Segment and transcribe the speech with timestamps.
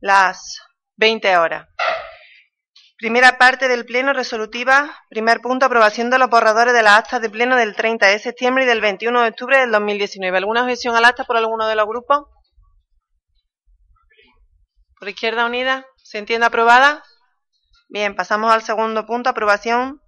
[0.00, 0.60] las
[0.96, 1.66] 20 horas.
[2.96, 4.94] Primera parte del Pleno resolutiva.
[5.08, 8.64] Primer punto, aprobación de los borradores de las actas de Pleno del 30 de septiembre
[8.64, 10.36] y del 21 de octubre del 2019.
[10.36, 12.26] ¿Alguna objeción al acta por alguno de los grupos?
[14.98, 15.86] ¿Por Izquierda Unida?
[15.96, 17.02] ¿Se entiende aprobada?
[17.88, 20.00] Bien, pasamos al segundo punto, aprobación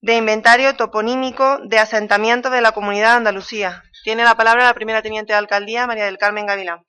[0.00, 3.82] de inventario toponímico de asentamientos de la Comunidad de Andalucía.
[4.04, 6.84] Tiene la palabra la primera teniente de alcaldía, María del Carmen Gavilán.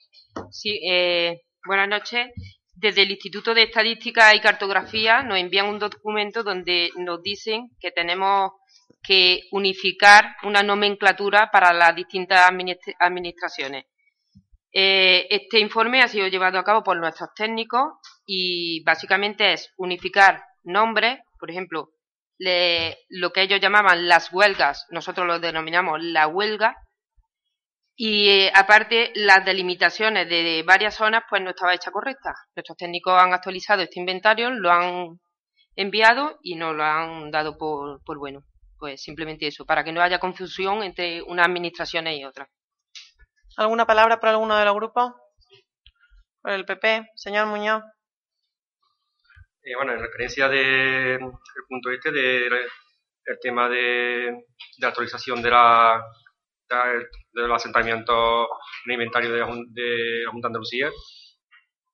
[0.52, 2.28] Sí, eh, buenas noches.
[2.74, 7.92] Desde el Instituto de Estadística y Cartografía nos envían un documento donde nos dicen que
[7.92, 8.52] tenemos
[9.02, 12.50] que unificar una nomenclatura para las distintas
[13.00, 13.86] administraciones.
[14.72, 17.94] Eh, este informe ha sido llevado a cabo por nuestros técnicos
[18.26, 21.90] y básicamente es unificar nombres, por ejemplo,
[23.10, 26.76] lo que ellos llamaban las huelgas, nosotros lo denominamos la huelga,
[28.02, 32.34] y eh, aparte, las delimitaciones de varias zonas pues no estaba hecha correcta.
[32.56, 35.20] Nuestros técnicos han actualizado este inventario, lo han
[35.76, 38.46] enviado y nos lo han dado por, por bueno.
[38.78, 42.48] Pues simplemente eso, para que no haya confusión entre unas administraciones y otras.
[43.58, 45.12] ¿Alguna palabra por alguno de los grupos?
[46.42, 47.84] Por el PP, señor Muñoz.
[49.62, 51.20] Eh, bueno, en referencia del
[51.68, 52.70] punto este del
[53.42, 54.46] tema de,
[54.78, 56.02] de actualización de la
[57.34, 58.48] del asentamiento
[58.86, 60.90] en inventario de, de la Junta de Andalucía.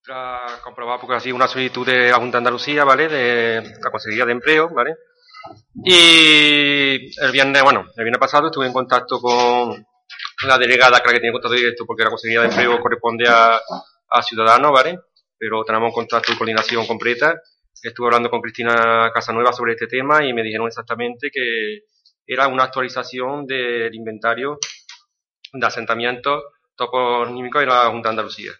[0.04, 3.08] Tras comprobar porque así una solicitud de la Junta de Andalucía, ¿vale?
[3.08, 4.96] De la Consejería de Empleo, ¿vale?
[5.84, 9.86] Y el viernes, bueno, el viernes pasado estuve en contacto con
[10.46, 13.60] la delegada, la que tiene contacto directo, porque la Consejería de Empleo corresponde a,
[14.10, 15.00] a Ciudadanos, ¿vale?
[15.38, 17.36] Pero tenemos contacto y coordinación completa.
[17.82, 21.80] Estuve hablando con Cristina Casanueva sobre este tema y me dijeron exactamente que
[22.26, 24.58] era una actualización del inventario
[25.54, 26.44] de asentamientos
[26.76, 28.52] toponímicos de la Junta de Andalucía.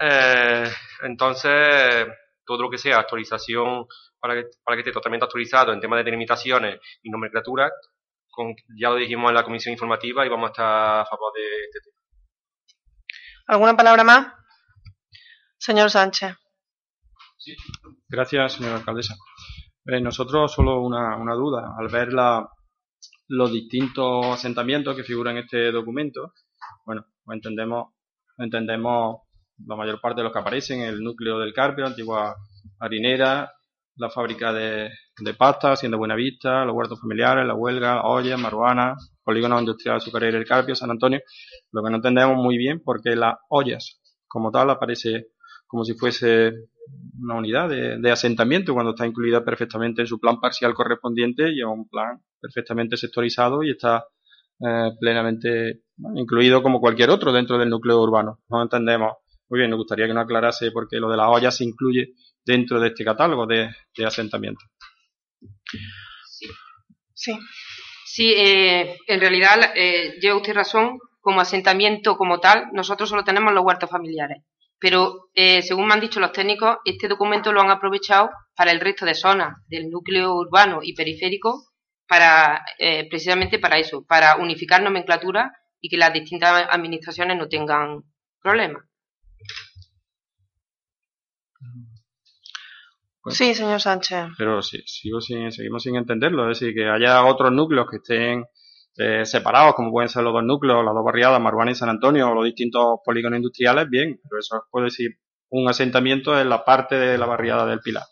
[0.00, 0.70] Eh,
[1.02, 2.06] entonces,
[2.44, 3.86] todo lo que sea actualización
[4.18, 7.70] para que, para que esté totalmente actualizado en temas de delimitaciones y nomenclatura,
[8.30, 11.64] con, ya lo dijimos en la comisión informativa y vamos a estar a favor de
[11.64, 11.96] este tema.
[13.48, 14.26] ¿Alguna palabra más?
[15.58, 16.34] Señor Sánchez.
[17.36, 17.56] Sí.
[18.08, 19.14] Gracias, señora alcaldesa.
[19.86, 21.74] Eh, nosotros solo una, una, duda.
[21.76, 22.48] Al ver la,
[23.28, 26.32] los distintos asentamientos que figuran en este documento,
[26.86, 27.94] bueno, pues entendemos,
[28.38, 29.22] entendemos
[29.66, 32.36] la mayor parte de los que aparecen, el núcleo del Carpio, antigua
[32.78, 33.52] harinera,
[33.96, 34.88] la fábrica de,
[35.18, 40.46] de pasta, Hacienda Buenavista, los huertos familiares, la huelga, ollas, maruana, polígono industrial azucarero el
[40.46, 41.20] Carpio, San Antonio.
[41.72, 45.26] Lo que no entendemos muy bien porque las ollas como tal aparece
[45.66, 46.52] como si fuese
[47.20, 51.68] una unidad de, asentamiento cuando está incluida perfectamente en su plan parcial correspondiente y en
[51.68, 54.04] un plan perfectamente sectorizado y está
[54.60, 55.82] eh, plenamente
[56.16, 58.40] incluido como cualquier otro dentro del núcleo urbano.
[58.48, 59.12] No entendemos.
[59.48, 62.14] Muy bien, nos gustaría que nos aclarase por qué lo de la olla se incluye
[62.44, 63.70] dentro de este catálogo de,
[64.04, 64.64] asentamiento.
[67.14, 67.32] Sí.
[68.04, 70.98] Sí, eh, en realidad eh, lleva usted razón.
[71.20, 74.42] Como asentamiento como tal, nosotros solo tenemos los huertos familiares.
[74.82, 78.80] Pero, eh, según me han dicho los técnicos, este documento lo han aprovechado para el
[78.80, 81.68] resto de zonas del núcleo urbano y periférico,
[82.08, 88.02] para eh, precisamente para eso, para unificar nomenclatura y que las distintas administraciones no tengan
[88.42, 88.82] problemas.
[93.28, 94.30] sí, señor Sánchez.
[94.36, 96.50] Pero sí, sigo sin, seguimos sin entenderlo.
[96.50, 98.46] Es decir, que haya otros núcleos que estén
[98.96, 102.30] eh, separados, como pueden ser los dos núcleos, las dos barriadas, Maruana y San Antonio,
[102.30, 105.18] o los distintos polígonos industriales, bien, pero eso puede decir
[105.50, 108.04] un asentamiento en la parte de la barriada del Pilar.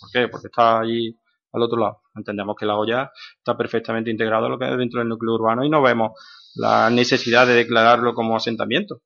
[0.00, 0.28] ¿Por qué?
[0.28, 1.16] Porque está allí
[1.52, 2.02] al otro lado.
[2.14, 6.12] Entendemos que la olla está perfectamente es dentro del núcleo urbano y no vemos
[6.54, 9.02] la necesidad de declararlo como asentamiento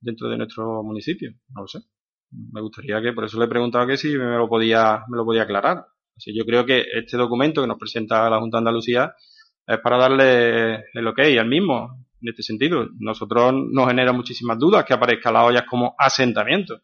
[0.00, 1.32] dentro de nuestro municipio.
[1.50, 1.80] No lo sé.
[2.30, 5.24] Me gustaría que, por eso le he preguntado que si me lo podía, me lo
[5.24, 5.86] podía aclarar.
[6.16, 9.14] Así yo creo que este documento que nos presenta la Junta de Andalucía
[9.66, 12.88] es para darle el ok al mismo, en este sentido.
[12.98, 16.80] Nosotros nos genera muchísimas dudas que aparezca la olla como asentamiento.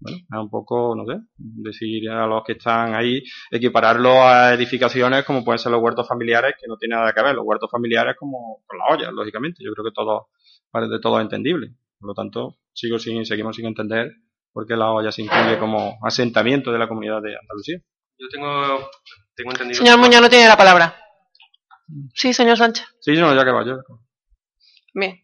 [0.00, 5.24] Bueno, es un poco, no sé, decir a los que están ahí, equipararlo a edificaciones
[5.24, 7.34] como pueden ser los huertos familiares, que no tiene nada que ver.
[7.34, 9.64] Los huertos familiares como con las ollas, lógicamente.
[9.64, 10.28] Yo creo que todo,
[10.70, 11.74] parece todo entendible.
[11.98, 14.12] Por lo tanto, sigo sin, seguimos sin entender
[14.52, 17.78] por qué la olla se incluye como asentamiento de la comunidad de Andalucía.
[18.18, 18.90] Yo tengo,
[19.34, 19.78] tengo entendido...
[19.78, 21.03] Señor Muñoz no tiene la palabra.
[22.14, 22.86] Sí, señor Sánchez.
[23.00, 23.76] Sí, no, ya que va, yo.
[24.94, 25.20] Bien.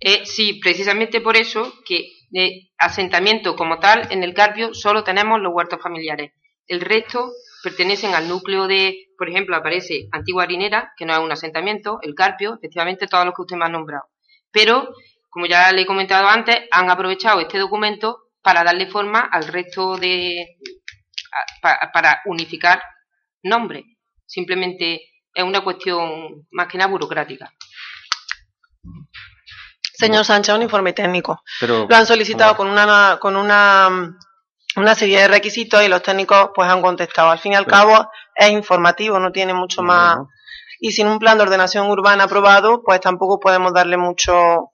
[0.00, 5.40] Eh, sí, precisamente por eso que de asentamiento como tal en el Carpio solo tenemos
[5.40, 6.32] los huertos familiares.
[6.66, 7.30] El resto
[7.62, 12.14] pertenecen al núcleo de, por ejemplo, aparece Antigua Harinera, que no es un asentamiento, el
[12.14, 14.04] Carpio, efectivamente todos los que usted me ha nombrado.
[14.50, 14.92] Pero,
[15.28, 19.96] como ya le he comentado antes, han aprovechado este documento para darle forma al resto
[19.96, 20.58] de.
[21.62, 22.82] para unificar
[23.42, 23.84] nombres.
[24.26, 25.00] Simplemente
[25.36, 27.52] es una cuestión más que nada burocrática.
[29.98, 31.42] Señor Sánchez, un informe técnico.
[31.60, 34.16] Pero, Lo han solicitado con una con una
[34.76, 37.30] una serie de requisitos y los técnicos pues han contestado.
[37.30, 40.16] Al fin y al Pero- cabo es informativo, no tiene mucho No, más.
[40.16, 40.28] no.
[40.80, 44.72] Y sin un plan de ordenación urbana aprobado, pues tampoco podemos darle mucho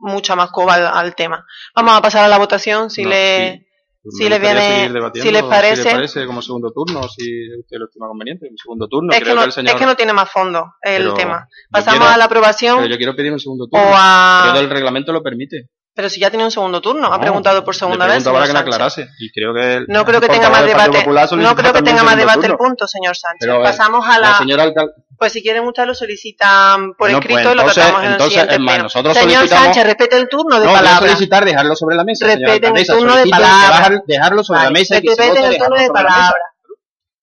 [0.00, 1.44] mucha más coba al, al tema.
[1.74, 3.67] Vamos a pasar a la votación si No, le sí.
[4.10, 7.24] Si Me le viene- si les parece- Si le parece como segundo turno, si
[7.60, 9.12] usted lo estima conveniente, un segundo turno.
[9.12, 9.74] es creo que, no, que el señor...
[9.74, 11.48] es que no tiene más fondo el Pero tema.
[11.70, 13.84] Pasamos quiero- a la aprobación Pero yo quiero pedir un segundo turno.
[13.86, 15.68] o a que el reglamento lo permite.
[15.94, 18.22] pero si ya tiene un segundo turno, ha No, preguntado por segunda le vez.
[18.22, 19.08] señor que me aclarase.
[19.18, 21.04] Y creo que el No creo que tenga más debate.
[21.36, 22.56] No creo que tenga más debate el turno.
[22.58, 23.38] punto, señor Sánchez.
[23.40, 24.28] Pero, Pasamos a la.
[24.30, 24.92] La señora alcalde...
[25.18, 28.06] Pues si quieren ustedes lo solicitan por No, escrito pues y lo entonces- tratamos en
[28.06, 31.08] el entonces, siguiente nosotros Señor solicitamos- Sánchez, respete el turno de No, palabra.
[31.08, 33.76] solicitar dejarlo sobre la mesa, señora Respeten el turno de palabra.
[33.76, 36.38] dejar- dejarlo sobre la mesa y que se respeten vote el turno de palabra.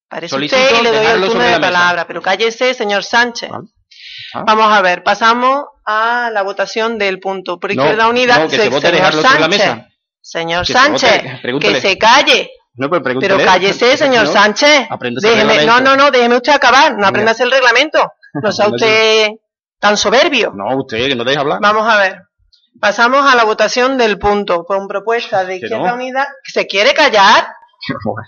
[0.07, 3.49] Parece usted y le doy el turno de palabra, pero cállese, señor Sánchez.
[3.49, 3.67] Vale.
[4.33, 4.43] Ah.
[4.45, 7.59] Vamos a ver, pasamos a la votación del punto.
[7.59, 9.59] Por No, Izquierda Unida, no, que se se- vote señor dejarlo sobre la Sánchez.
[9.59, 9.87] mesa.
[10.21, 11.73] Señor Que se Sánchez, vote, pregúntele.
[11.75, 12.49] que se calle.
[12.77, 14.87] No, pues Pero cállese, señor Sánchez.
[15.21, 16.91] Déjeme, no, no, no, déjeme usted acabar.
[16.91, 17.07] No Venga.
[17.09, 18.11] aprendas el reglamento.
[18.33, 19.29] No sea usted
[19.79, 20.51] tan soberbio.
[20.55, 21.59] No, usted, que no deja hablar.
[21.61, 22.21] Vamos a ver.
[22.79, 25.93] Pasamos a la votación del punto con propuesta de Izquierda no.
[25.93, 26.27] Unida.
[26.43, 27.47] ¿Se quiere callar?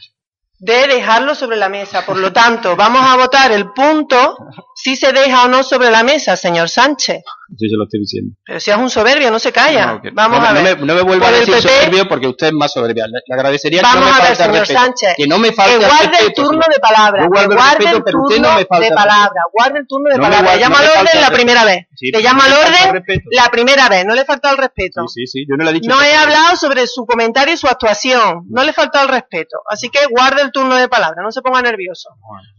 [0.59, 2.03] De dejarlo sobre la mesa.
[2.03, 4.35] Por lo tanto, vamos a votar el punto
[4.73, 7.21] si se deja o no sobre la mesa, señor Sánchez.
[7.55, 8.35] Sí, se lo estoy diciendo.
[8.45, 9.85] Pero si es un soberbio, no se calla.
[9.93, 10.77] No, que- Vamos no, a no ver.
[10.79, 13.05] me, no me vuelva a decir PP, soberbio porque usted es más soberbia.
[13.07, 14.79] Le, le agradecería que no me falte el señor respeto.
[14.81, 15.13] Sánchez.
[15.15, 17.21] Que no me Que falte el guarde el turno de palabra.
[17.23, 19.41] Yo guardo que guarde respeto, el pero usted turno no me falta de palabra.
[19.53, 20.53] Guarde el turno de No palabra.
[20.55, 21.87] Le llama no al orden la primera vez.
[21.95, 24.05] Sí, Le llama al no orden la primera vez.
[24.05, 25.07] No le falta el respeto.
[25.07, 25.45] Sí, sí, sí.
[25.49, 28.43] Yo no le he dicho No que- he hablado sobre su comentario y su actuación.
[28.49, 29.57] No le faltó el respeto.
[29.69, 31.23] Así que guarde el turno de palabra.
[31.23, 32.09] No se ponga nervioso.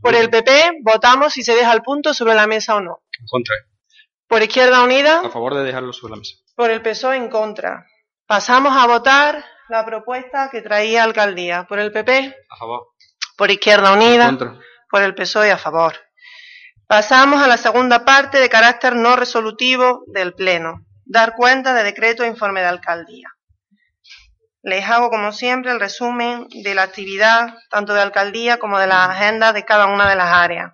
[0.00, 3.00] Por el PP votamos si se deja el punto sobre la mesa o no.
[3.30, 3.54] Contra.
[4.28, 6.34] Por Izquierda Unida, A favor de dejarlo sobre la mesa.
[6.54, 7.86] por el PSOE en contra.
[8.26, 11.64] Pasamos a votar la propuesta que traía alcaldía.
[11.68, 12.88] Por el PP, A favor.
[13.36, 14.54] por Izquierda En Unida, contra.
[14.90, 15.94] por el PSOE a favor.
[16.86, 20.84] Pasamos a la segunda parte de carácter no resolutivo del Pleno.
[21.04, 23.28] Dar cuenta de decreto e informe de alcaldía.
[24.62, 29.08] Les hago, como siempre, el resumen de la actividad, tanto de alcaldía como de las
[29.10, 30.72] agendas de cada una de las áreas.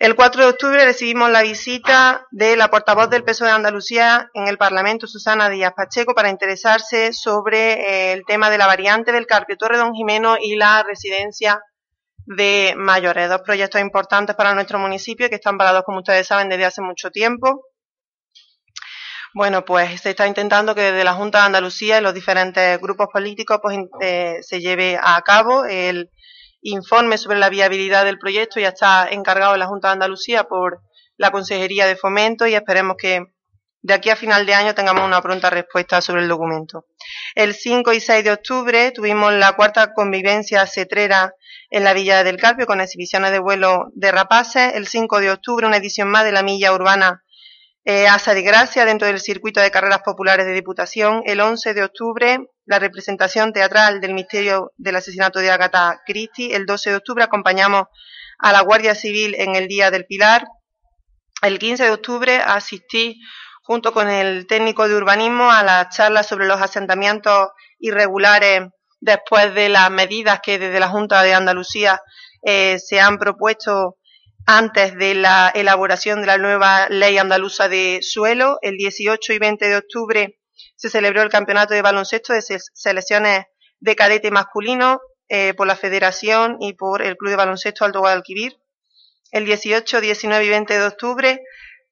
[0.00, 4.48] El 4 de octubre recibimos la visita de la portavoz del PSOE de Andalucía en
[4.48, 9.26] el Parlamento, Susana Díaz Pacheco, para interesarse sobre eh, el tema de la variante del
[9.26, 11.60] Carpio Torre Don Jimeno y la residencia
[12.24, 13.28] de mayores.
[13.28, 17.10] Dos proyectos importantes para nuestro municipio que están parados, como ustedes saben, desde hace mucho
[17.10, 17.66] tiempo.
[19.34, 23.08] Bueno, pues se está intentando que desde la Junta de Andalucía y los diferentes grupos
[23.12, 26.08] políticos pues, eh, se lleve a cabo el
[26.62, 28.60] informe sobre la viabilidad del proyecto.
[28.60, 30.82] Ya está encargado en la Junta de Andalucía por
[31.16, 33.26] la Consejería de Fomento y esperemos que
[33.82, 36.86] de aquí a final de año tengamos una pronta respuesta sobre el documento.
[37.34, 41.34] El 5 y 6 de octubre tuvimos la cuarta convivencia cetrera
[41.70, 44.74] en la Villa del Carpio con exhibiciones de vuelo de rapaces.
[44.74, 47.22] El 5 de octubre una edición más de la milla urbana
[47.84, 51.22] eh, Asa de Gracia dentro del circuito de carreras populares de Diputación.
[51.24, 52.38] El 11 de octubre
[52.70, 56.54] la representación teatral del misterio del asesinato de Agatha Christie.
[56.54, 57.86] El 12 de octubre acompañamos
[58.38, 60.46] a la Guardia Civil en el Día del Pilar.
[61.42, 63.18] El 15 de octubre asistí
[63.64, 67.48] junto con el técnico de urbanismo a la charla sobre los asentamientos
[67.80, 68.68] irregulares
[69.00, 72.00] después de las medidas que desde la Junta de Andalucía
[72.42, 73.96] eh, se han propuesto
[74.46, 78.58] antes de la elaboración de la nueva ley andaluza de suelo.
[78.62, 80.40] El 18 y 20 de octubre
[80.76, 83.44] se celebró el campeonato de baloncesto de se- selecciones
[83.80, 88.56] de cadete masculino eh, por la Federación y por el Club de Baloncesto Alto Guadalquivir.
[89.30, 91.40] El 18, 19 y 20 de octubre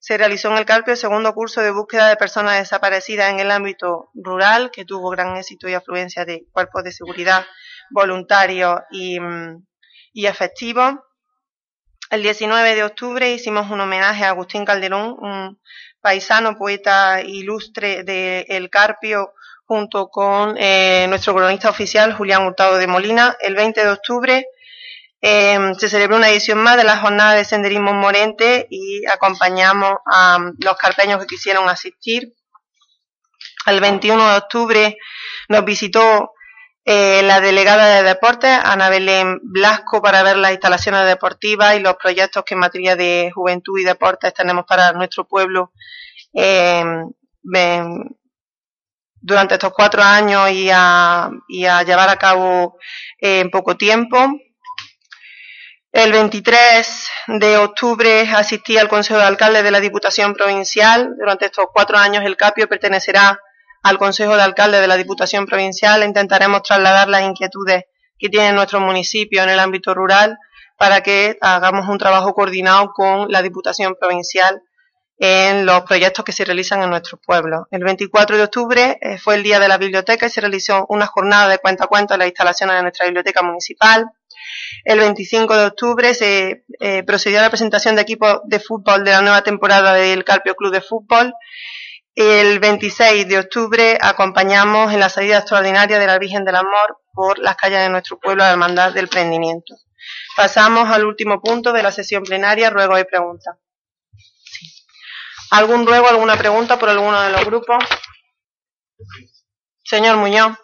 [0.01, 3.51] se realizó en el Carpio el segundo curso de búsqueda de personas desaparecidas en el
[3.51, 7.45] ámbito rural, que tuvo gran éxito y afluencia de cuerpos de seguridad
[7.91, 9.57] voluntarios mm,
[10.13, 10.95] y efectivos.
[12.11, 15.61] El 19 de octubre hicimos un homenaje a Agustín Calderón, un
[16.01, 19.35] paisano, poeta ilustre de El Carpio,
[19.67, 23.37] junto con eh, nuestro cronista oficial Julián Hurtado de Molina.
[23.41, 24.47] El 20 de octubre
[25.21, 30.39] eh, se celebró una edición más de la jornada de senderismo Morente y acompañamos a
[30.61, 32.33] los carpeños que quisieron asistir.
[33.67, 34.97] El 21 de octubre
[35.51, 36.33] nos visitó
[36.91, 41.97] eh, la delegada de deportes, Ana Belén Blasco, para ver las instalaciones deportivas y los
[41.97, 45.75] proyectos que en materia de juventud y deportes tenemos para nuestro pueblo
[46.33, 46.83] eh,
[49.21, 52.79] durante estos cuatro años y a, llevar a cabo
[53.19, 54.17] en poco tiempo.
[55.93, 61.15] El 23 de octubre asistí al Consejo de Alcaldes de la Diputación Provincial.
[61.19, 63.39] Durante estos cuatro años el CAPIO pertenecerá
[63.83, 66.05] al Consejo de Alcaldes de la Diputación Provincial.
[66.05, 67.85] Intentaremos trasladar las inquietudes
[68.19, 70.39] que tiene nuestro municipio en el ámbito rural
[70.77, 74.63] para que hagamos un trabajo coordinado con la Diputación Provincial
[75.19, 77.67] en los proyectos que se realizan en nuestro pueblo.
[77.71, 81.07] El 24 de octubre eh, fue el Día de la Biblioteca y se realizó una
[81.07, 84.07] jornada de cuenta a cuenta en las instalaciones de nuestra biblioteca municipal.
[84.85, 89.11] El 25 de octubre se eh, procedió a la presentación de equipos de fútbol de
[89.11, 91.35] la nueva temporada del Carpio Club de Fútbol.
[92.21, 97.39] El 26 de octubre acompañamos en la salida extraordinaria de la Virgen del Amor por
[97.39, 99.77] las calles de nuestro pueblo a la Hermandad del Prendimiento.
[100.37, 103.57] Pasamos al último punto de la sesión plenaria, ruego y preguntas.
[105.53, 107.85] ¿Algún ruego, alguna pregunta por alguno de los grupos?
[109.85, 110.59] Señor Muñoz.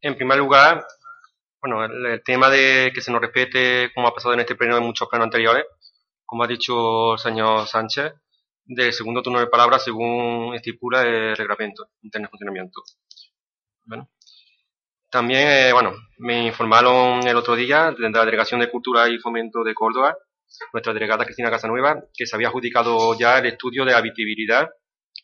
[0.00, 0.84] En primer lugar,
[1.60, 4.82] bueno, el, tema de que se nos respete, como ha pasado en este pleno en
[4.82, 5.66] muchos plenos anteriores,
[6.26, 8.14] como ha dicho el señor Sánchez,
[8.64, 12.82] del segundo turno de palabra según estipula el reglamento interno de funcionamiento.
[15.10, 19.62] También, eh, bueno, me informaron el otro día de la Delegación de Cultura y Fomento
[19.62, 20.16] de Córdoba
[20.72, 24.70] nuestra delegada Cristina Casanueva, que se había adjudicado ya el estudio de habitabilidad,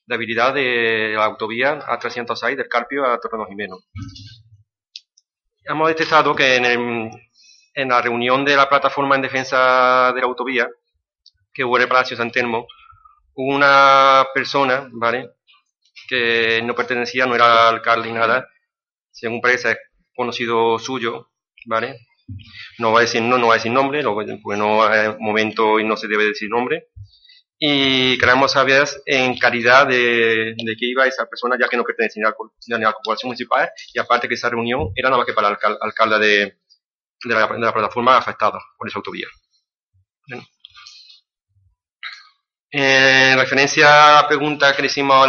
[0.06, 3.76] de habilidad de la autovía A306 del Carpio a Torreno Jimeno.
[5.64, 7.10] Hemos detectado que en,
[7.74, 10.68] en, la reunión de la plataforma en defensa de la autovía,
[11.52, 12.66] que hubo en el Palacio San Telmo,
[13.42, 15.30] una persona, ¿vale?,
[16.08, 18.48] que no pertenecía, no era alcalde ni nada,
[19.10, 19.76] según parece
[20.14, 21.30] conocido suyo,
[21.66, 22.08] ¿vale?,
[22.78, 25.84] no va a decir, no, no va a decir nombre, porque no es momento y
[25.84, 26.88] no se debe decir nombre.
[27.58, 32.28] Y queremos saber en calidad de, de qué iba esa persona, ya que no pertenecía
[32.28, 35.56] a la, corporación municipal, y aparte que esa reunión era nada más que para el
[35.80, 36.58] alcalde de,
[37.24, 39.26] de, la, plataforma afectada por esa autovía.
[42.70, 45.26] En referencia a la pregunta que le hicimos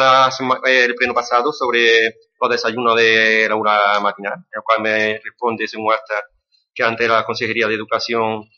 [0.65, 5.93] el pleno pasado sobre los desayunos de la hora matinal, el cual me responde según
[5.93, 6.21] hasta
[6.73, 8.49] que antes la Consejería de Educación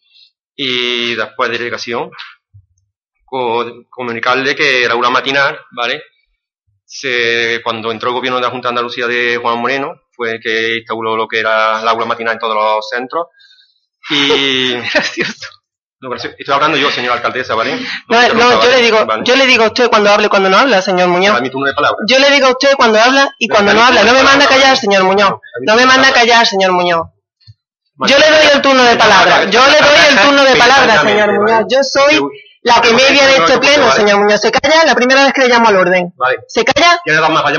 [0.56, 2.12] y después de Delegación,
[3.26, 6.02] comunicarle que la aula matinal, ¿vale?
[6.84, 10.78] Se, cuando entró el gobierno de la Junta de Andalucía de Juan Moreno, fue que
[10.78, 13.28] instauró lo que era la aula matinal en todos los centros.
[14.10, 14.74] Y.
[14.94, 15.61] Gracioso.
[16.02, 17.80] Estoy hablando yo, señora alcaldesa, ¿vale?
[18.08, 20.82] No, no, yo, le digo, yo le digo a usted cuando hable cuando no habla,
[20.82, 21.40] señor Muñoz.
[22.08, 24.04] Yo le digo a usted cuando habla y cuando no habla.
[24.04, 25.34] No me manda a callar, señor Muñoz.
[25.62, 27.08] No me manda a callar, señor Muñoz.
[28.08, 29.46] Yo le doy el turno de palabra.
[29.46, 31.66] Yo le doy el turno de palabra, señor Muñoz.
[31.70, 32.20] Yo soy
[32.64, 34.42] la que media de este pleno, señor Muñoz.
[34.42, 34.84] ¿Se calla?
[34.86, 36.14] La primera vez que le llamo al orden.
[36.48, 37.00] ¿Se calla?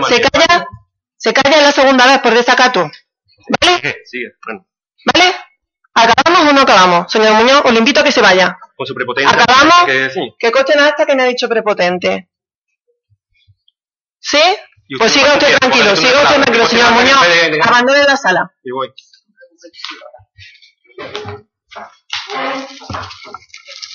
[0.08, 0.66] ¿Se calla?
[1.16, 2.90] ¿Se calla la segunda vez por desacato?
[3.60, 4.02] ¿Vale?
[5.14, 5.34] ¿Vale?
[5.94, 7.12] ¿Acabamos o no acabamos?
[7.12, 8.58] Señor Muñoz, os invito a que se vaya.
[8.76, 9.36] Con su prepotencia.
[9.36, 9.84] ¿Acabamos?
[9.86, 10.34] Que, sí.
[10.38, 12.30] que coche hasta que me ha dicho prepotente.
[14.18, 14.42] ¿Sí?
[14.98, 17.66] Pues siga usted tranquilo, siga usted tranquilo, señor Muñoz.
[17.66, 18.52] Abandone la sala.
[18.62, 18.92] Y voy.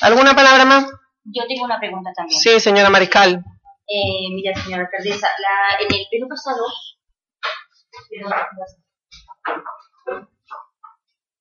[0.02, 0.86] ¿Alguna palabra más?
[1.24, 2.40] Yo tengo una pregunta también.
[2.40, 3.44] Sí, señora Mariscal.
[3.88, 6.66] Eh, mira, señora alcaldesa, la, en el pleno pasado...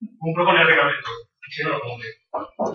[0.01, 1.09] Un proponer reglamento.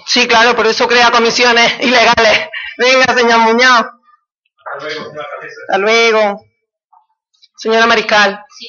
[0.06, 2.50] Sí, claro, por eso crea comisiones ilegales.
[2.78, 3.86] Venga, señor Muñoz.
[4.74, 5.28] Hasta luego, señora.
[5.68, 6.46] Hasta luego.
[7.58, 8.44] Señora Mariscal.
[8.58, 8.68] Sí.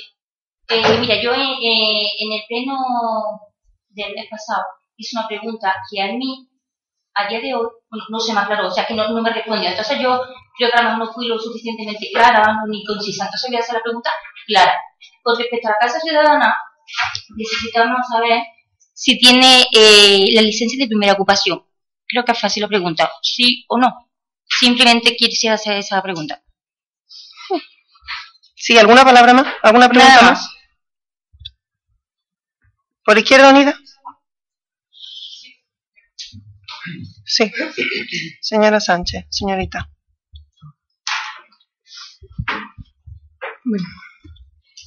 [0.68, 2.76] Eh, mira, yo eh, en el pleno
[3.88, 4.64] del mes pasado
[4.96, 6.48] hice una pregunta que a mí,
[7.14, 7.66] a día de hoy,
[8.08, 9.68] no se me aclaró, o sea, que no, me respondió.
[9.68, 10.20] Entonces yo
[10.56, 13.24] creo que a lo mejor no fui lo suficientemente clara ni concisa.
[13.24, 14.10] Entonces voy a hacer la pregunta
[14.46, 14.74] clara.
[15.22, 16.56] Con respecto a la Casa Ciudadana,
[17.36, 18.42] necesitamos saber
[18.94, 21.64] si tiene eh, la licencia de primera ocupación.
[22.06, 24.10] Creo que es fácil la pregunta, sí o no.
[24.46, 26.42] Simplemente quisiera hacer esa pregunta.
[28.54, 28.76] ¿Sí?
[28.76, 29.46] ¿Alguna palabra más?
[29.62, 30.48] ¿Alguna pregunta más?
[33.04, 33.74] ¿Por Izquierda Unida?
[37.24, 37.50] Sí.
[38.40, 39.90] Señora Sánchez, señorita.
[43.64, 43.84] Bueno,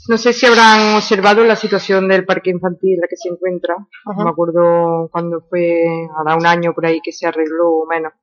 [0.07, 3.75] no sé si habrán observado la situación del parque infantil en la que se encuentra.
[4.05, 4.23] Ajá.
[4.23, 5.83] Me acuerdo cuando fue,
[6.17, 8.13] ahora un año por ahí que se arregló o menos.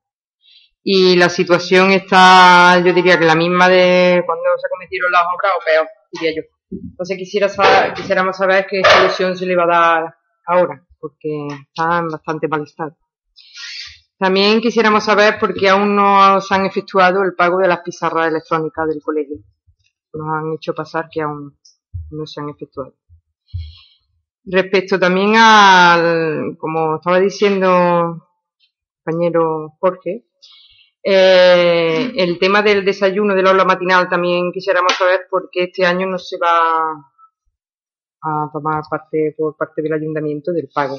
[0.83, 5.51] Y la situación está, yo diría que la misma de cuando se cometieron las obras
[5.57, 6.41] o peor, diría yo.
[6.71, 11.99] Entonces quisiera saber, quisiéramos saber qué solución se le va a dar ahora, porque está
[11.99, 12.97] en bastante mal estado.
[14.17, 18.27] También quisiéramos saber por qué aún no se han efectuado el pago de las pizarras
[18.27, 19.37] electrónicas del colegio.
[20.13, 21.57] Nos han hecho pasar que aún
[22.11, 22.95] no se han efectuado.
[24.45, 28.27] Respecto también al, como estaba diciendo
[29.03, 30.25] compañero Jorge,
[31.03, 36.07] eh, el tema del desayuno del aula matinal también quisiéramos saber por qué este año
[36.07, 36.91] no se va
[38.21, 40.97] a tomar parte por parte del ayuntamiento del pago,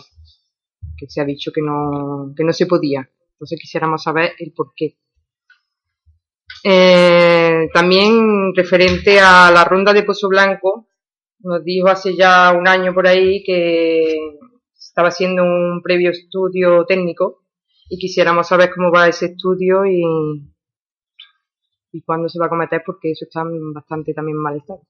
[0.97, 3.09] que se ha dicho que no, que no se podía.
[3.33, 4.99] Entonces quisiéramos saber el por qué.
[6.67, 10.89] Eh, también referente a la ronda de Pozo Blanco,
[11.41, 14.39] nos dijo hace ya un año por ahí que
[14.75, 17.43] estaba haciendo un previo estudio técnico
[17.91, 20.03] y quisiéramos saber cómo va ese estudio y,
[21.93, 23.43] y cuándo se va a cometer porque eso está
[23.75, 24.81] bastante también mal estado.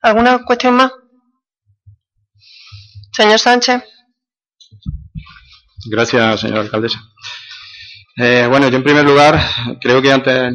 [0.00, 0.92] ¿Alguna cuestión más?
[3.18, 3.82] Señor Sánchez.
[5.90, 7.00] Gracias, señora alcaldesa.
[8.16, 9.40] Eh, bueno, yo en primer lugar,
[9.80, 10.52] creo que antes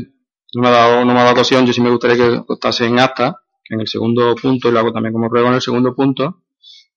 [0.54, 2.86] no me ha dado, no me ha dado ocasión, yo sí me gustaría que constase
[2.86, 5.62] en acta, que en el segundo punto, y lo hago también como ruego en el
[5.62, 6.44] segundo punto,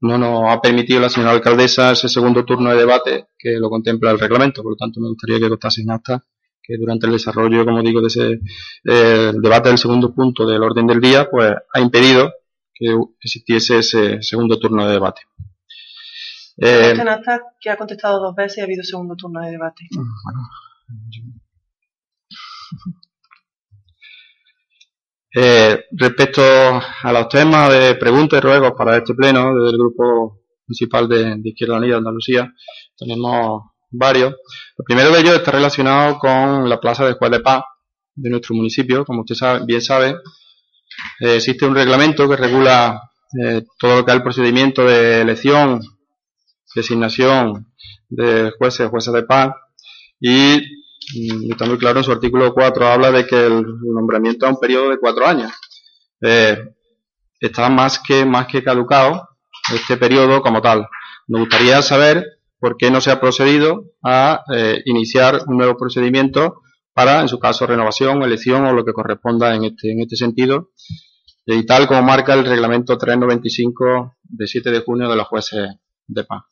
[0.03, 4.13] no nos ha permitido la señora alcaldesa ese segundo turno de debate que lo contempla
[4.13, 6.25] el reglamento, por lo tanto me gustaría que constase en acta
[6.63, 8.41] que durante el desarrollo, como digo, de ese
[8.85, 12.33] eh, debate del segundo punto del orden del día, pues ha impedido
[12.73, 12.87] que
[13.21, 15.23] existiese ese segundo turno de debate.
[16.59, 19.87] Eh, acta que ha contestado dos veces y ha habido segundo turno de debate.
[19.91, 20.41] bueno,
[21.11, 21.23] yo-
[25.39, 31.07] Eh, respecto a los temas de preguntas y ruegos para este pleno del Grupo Municipal
[31.09, 32.51] de, de Izquierda Unida de Andalucía,
[32.97, 34.31] tenemos varios.
[34.79, 37.65] El primero de ellos está relacionado con la plaza de Juez de Paz
[38.15, 39.05] de nuestro municipio.
[39.05, 40.15] Como usted sabe- bien sabe,
[41.21, 42.99] eh, existe un reglamento que regula
[43.45, 45.81] eh, todo lo que es el procedimiento de elección,
[46.77, 47.73] designación
[48.09, 49.55] de jueces, jueces de paz
[50.21, 50.61] y
[51.17, 54.61] mm, está muy claro en su artículo 4 habla de que el nombramiento es un
[54.61, 55.51] periodo de cuatro años.
[56.21, 56.57] Eh,
[57.41, 59.29] está más que, más que caducado
[59.75, 60.87] este periodo como tal.
[61.27, 62.25] Nos gustaría saber
[62.61, 66.63] por qué no se ha procedido a eh, iniciar un nuevo procedimiento
[66.95, 70.71] para, en su caso, renovación, elección o lo que corresponda en este, en este sentido,
[71.45, 75.69] y tal como marca el reglamento 395 de 7 de junio de los jueces
[76.07, 76.45] de paz.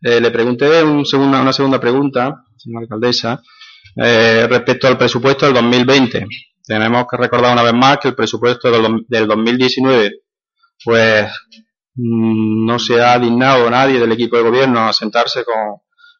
[0.00, 3.42] Eh, le pregunté un segunda- una segunda pregunta, señora alcaldesa,
[3.96, 6.26] eh, respecto al presupuesto del 2020.
[6.64, 10.10] Tenemos que recordar una vez más que el presupuesto del, del 2019,
[10.84, 11.26] pues
[11.94, 15.54] mm, no se ha dignado nadie del equipo de gobierno a sentarse con,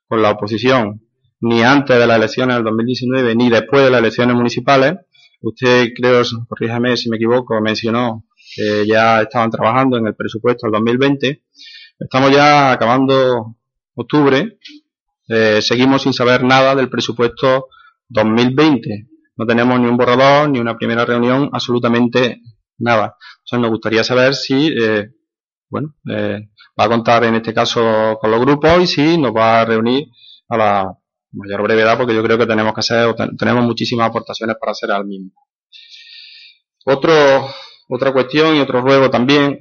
[0.09, 1.03] con la oposición,
[1.41, 4.95] ni antes de las elecciones del 2019, ni después de las elecciones municipales.
[5.43, 10.73] Usted, creo, corríjame si me equivoco, mencionó que ya estaban trabajando en el presupuesto del
[10.73, 11.43] 2020.
[11.99, 13.57] Estamos ya acabando
[13.97, 14.59] octubre,
[15.29, 17.69] eh, seguimos sin saber nada del presupuesto
[18.09, 19.09] 2020.
[19.37, 22.41] No tenemos ni un borrador, ni una primera reunión, absolutamente
[22.79, 23.17] nada.
[23.19, 25.11] O sea, nos gustaría saber si, eh,
[25.69, 29.63] bueno, eh, va a contar en este caso con los grupos y si nos va
[29.63, 30.07] a reunir
[30.49, 30.93] a la
[31.33, 35.07] mayor brevedad, porque yo creo que tenemos que hacer, tenemos muchísimas aportaciones para hacer al
[35.07, 35.33] mismo.
[36.85, 37.13] Otro,
[37.89, 39.59] otra cuestión y otro ruego también,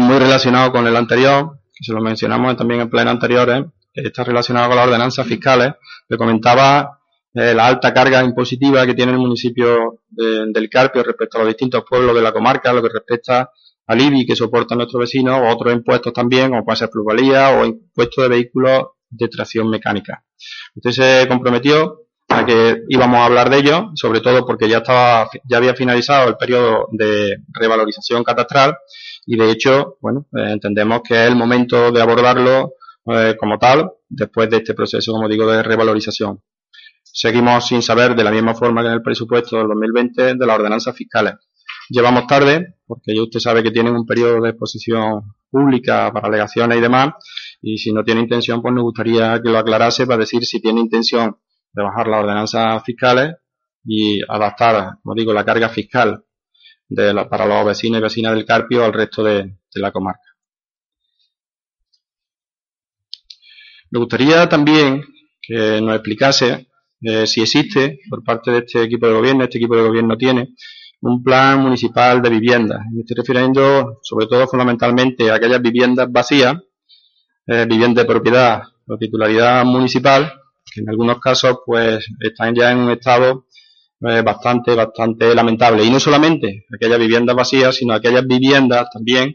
[0.00, 3.60] muy relacionado con el anterior, que se lo mencionamos también en plenos anteriores,
[3.94, 5.72] eh, está relacionado con las ordenanzas fiscales.
[6.08, 6.98] Le comentaba
[7.32, 11.48] eh, la alta carga impositiva que tiene el municipio de- del Carpio respecto a los
[11.48, 13.50] distintos pueblos de la comarca, lo que respecta
[13.86, 17.64] al IBI que soportan nuestros vecinos, o otros impuestos también, como puede ser plusvalía o
[17.64, 20.22] impuestos de vehículos de tracción mecánica.
[20.74, 25.28] Usted se comprometió a que íbamos a hablar de ello, sobre todo porque ya estaba,
[25.48, 28.76] ya había finalizado el periodo de revalorización catastral
[29.32, 32.72] y de hecho, bueno, eh, entendemos que es el momento de abordarlo
[33.06, 36.42] eh, como tal, después de este proceso, como digo, de revalorización.
[37.04, 40.58] Seguimos sin saber, de la misma forma que en el presupuesto del 2020, de las
[40.58, 41.34] ordenanzas fiscales.
[41.88, 46.78] Llevamos tarde, porque ya usted sabe que tienen un periodo de exposición pública para alegaciones
[46.78, 47.10] y demás,
[47.62, 50.80] y si no tiene intención, pues nos gustaría que lo aclarase para decir si tiene
[50.80, 51.36] intención
[51.72, 53.36] de bajar las ordenanzas fiscales
[53.84, 56.24] y adaptar, como digo, la carga fiscal
[56.90, 60.20] de para los vecinos y vecinas del Carpio al resto de, la comarca.
[63.90, 65.04] Me gustaría también
[65.40, 66.68] que nos explicase
[67.00, 70.54] eh, si existe por parte de este equipo de gobierno, este equipo de gobierno tiene
[71.02, 72.80] un plan municipal de vivienda.
[72.92, 76.56] Me estoy refiriendo sobre todo fundamentalmente a aquellas viviendas vacías,
[77.46, 80.32] eh, viviendas de propiedad o titularidad municipal,
[80.72, 83.46] que en algunos casos pues están ya en un estado
[84.02, 85.84] eh, bastante, bastante lamentable.
[85.84, 89.34] Y no solamente aquellas viviendas vacías, sino aquellas viviendas también,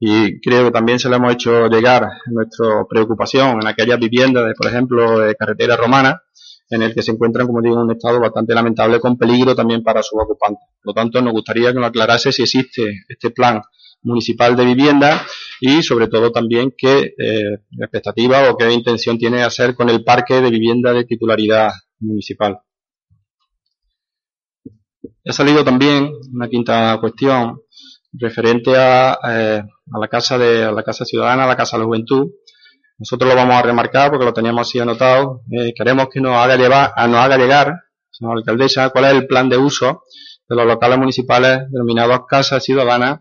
[0.00, 4.54] y creo que también se le hemos hecho llegar nuestra preocupación en aquellas viviendas, de,
[4.54, 6.22] por ejemplo, de carretera romana,
[6.70, 9.82] en el que se encuentran, como digo, en un estado bastante lamentable, con peligro también
[9.82, 10.68] para sus ocupantes.
[10.82, 13.60] Por lo tanto, nos gustaría que nos aclarase si existe este plan
[14.02, 15.26] municipal de vivienda
[15.60, 20.40] y, sobre todo, también qué eh, expectativa o qué intención tiene hacer con el parque
[20.40, 22.60] de vivienda de titularidad municipal.
[25.28, 27.60] Ha salido también una quinta cuestión
[28.12, 29.62] referente a, eh,
[29.92, 32.30] a la casa de la casa ciudadana, la casa de la juventud,
[32.98, 35.42] nosotros lo vamos a remarcar porque lo teníamos así anotado.
[35.52, 37.74] Eh, queremos que nos haga, llevar, a, nos haga llegar,
[38.10, 40.02] señora alcaldesa, cuál es el plan de uso
[40.48, 43.20] de los locales municipales denominados casas ciudadanas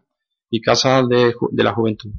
[0.50, 2.10] y casas de, de la juventud.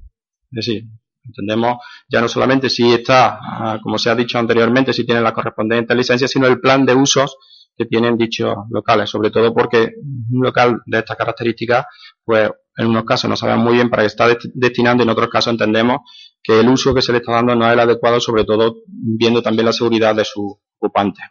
[0.52, 0.84] Es decir,
[1.24, 5.32] entendemos ya no solamente si está, ah, como se ha dicho anteriormente, si tiene la
[5.32, 7.36] correspondiente licencia, sino el plan de usos
[7.78, 11.86] que tienen dichos locales, sobre todo porque un local de estas características,
[12.24, 15.52] pues en unos casos no sabemos muy bien para qué está destinando, en otros casos
[15.52, 15.98] entendemos
[16.42, 19.40] que el uso que se le está dando no es el adecuado, sobre todo viendo
[19.40, 21.24] también la seguridad de sus ocupantes.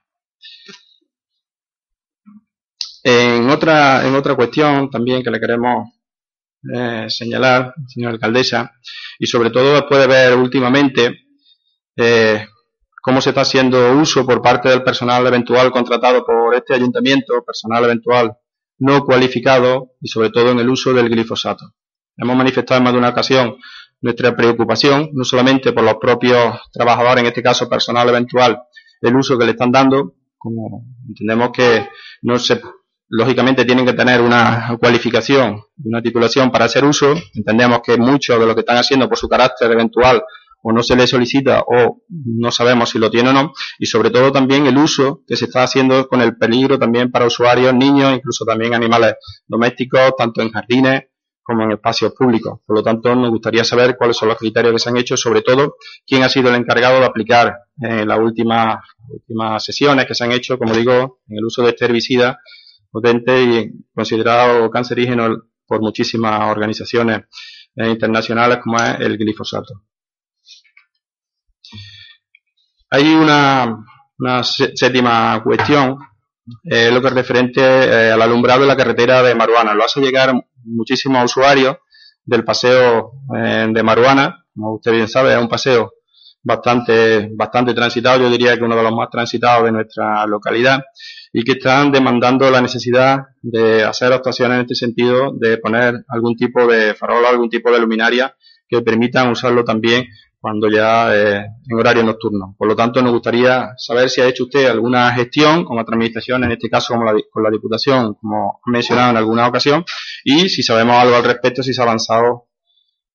[3.03, 5.89] En otra, en otra cuestión también que le queremos
[6.73, 8.71] eh, señalar, señora alcaldesa,
[9.19, 11.27] y sobre todo después de ver últimamente
[11.95, 12.47] eh,
[13.08, 17.86] cómo se está haciendo uso por parte del personal eventual contratado por este ayuntamiento, personal
[17.86, 18.36] eventual
[18.80, 21.74] no cualificado y sobre todo en el uso del glifosato.
[22.17, 23.56] Hemos manifestado en más de una ocasión
[24.02, 28.63] nuestra preocupación, no solamente por los propios trabajadores, en este caso personal eventual,
[29.00, 31.88] el uso que le están dando, como entendemos que
[32.24, 32.60] no se,
[33.08, 38.46] lógicamente tienen que tener una cualificación, una titulación para hacer uso, entendemos que muchos de
[38.46, 40.22] lo que están haciendo por su carácter eventual
[40.69, 44.10] o no se le solicita o no sabemos si lo tiene o no, y sobre
[44.10, 48.13] todo también el uso que se está haciendo con el peligro también para usuarios, niños,
[48.13, 49.13] incluso también animales
[49.47, 51.03] domésticos, tanto en jardines
[51.41, 52.60] como en espacios públicos.
[52.65, 55.41] Por lo tanto, nos gustaría saber cuáles son los criterios que se han hecho, sobre
[55.41, 60.25] todo quién ha sido el encargado de aplicar en las últimas, últimas sesiones que se
[60.25, 62.41] han hecho, como digo, en el uso de este herbicida
[62.91, 67.21] potente y considerado cancerígeno por muchísimas organizaciones
[67.77, 69.84] eh, internacionales como es el glifosato.
[72.89, 73.84] Hay una,
[74.43, 75.97] séptima cuestión,
[76.63, 79.73] eh, lo que es referente eh, al alumbrado de la carretera de Maruana.
[79.73, 81.76] Lo hace llegar muchísimos usuarios
[82.23, 84.45] del paseo eh, de Maruana.
[84.54, 85.91] Como usted bien sabe, es un paseo
[86.41, 90.82] bastante, bastante transitado, yo diría que uno de los más transitados de nuestra localidad,
[91.34, 96.38] y que están demandando la necesidad de hacer actuaciones en este sentido, de poner algún
[96.38, 98.34] tipo de farola, algún tipo de luminaria
[98.67, 100.06] que permitan usarlo también
[100.39, 102.56] cuando ya eh, en horario nocturno.
[102.58, 106.43] Por lo tanto, nos gustaría saber si ha hecho usted alguna gestión con otra administración,
[106.43, 109.84] en este caso como la, con la Diputación, como ha mencionado en alguna ocasión,
[110.23, 112.47] y si sabemos algo al respecto, si se ha avanzado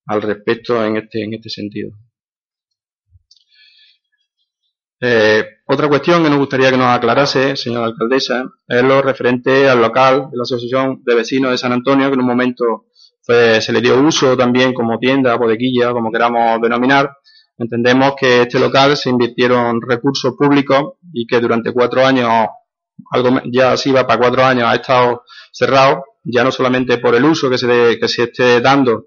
[0.06, 1.92] al respecto en este, en este sentido.
[5.04, 9.80] Eh, otra cuestión que nos gustaría que nos aclarase, señora alcaldesa, es lo referente al
[9.80, 12.86] local de la Asociación de Vecinos de San Antonio, que en un momento
[13.22, 17.10] se le dio uso también como tienda, bodeguilla, como queramos denominar.
[17.56, 22.28] Entendemos que este local se invirtieron recursos públicos y que durante cuatro años,
[23.10, 27.24] algo ya así va para cuatro años, ha estado cerrado, ya no solamente por el
[27.24, 29.04] uso que se, que se esté dando,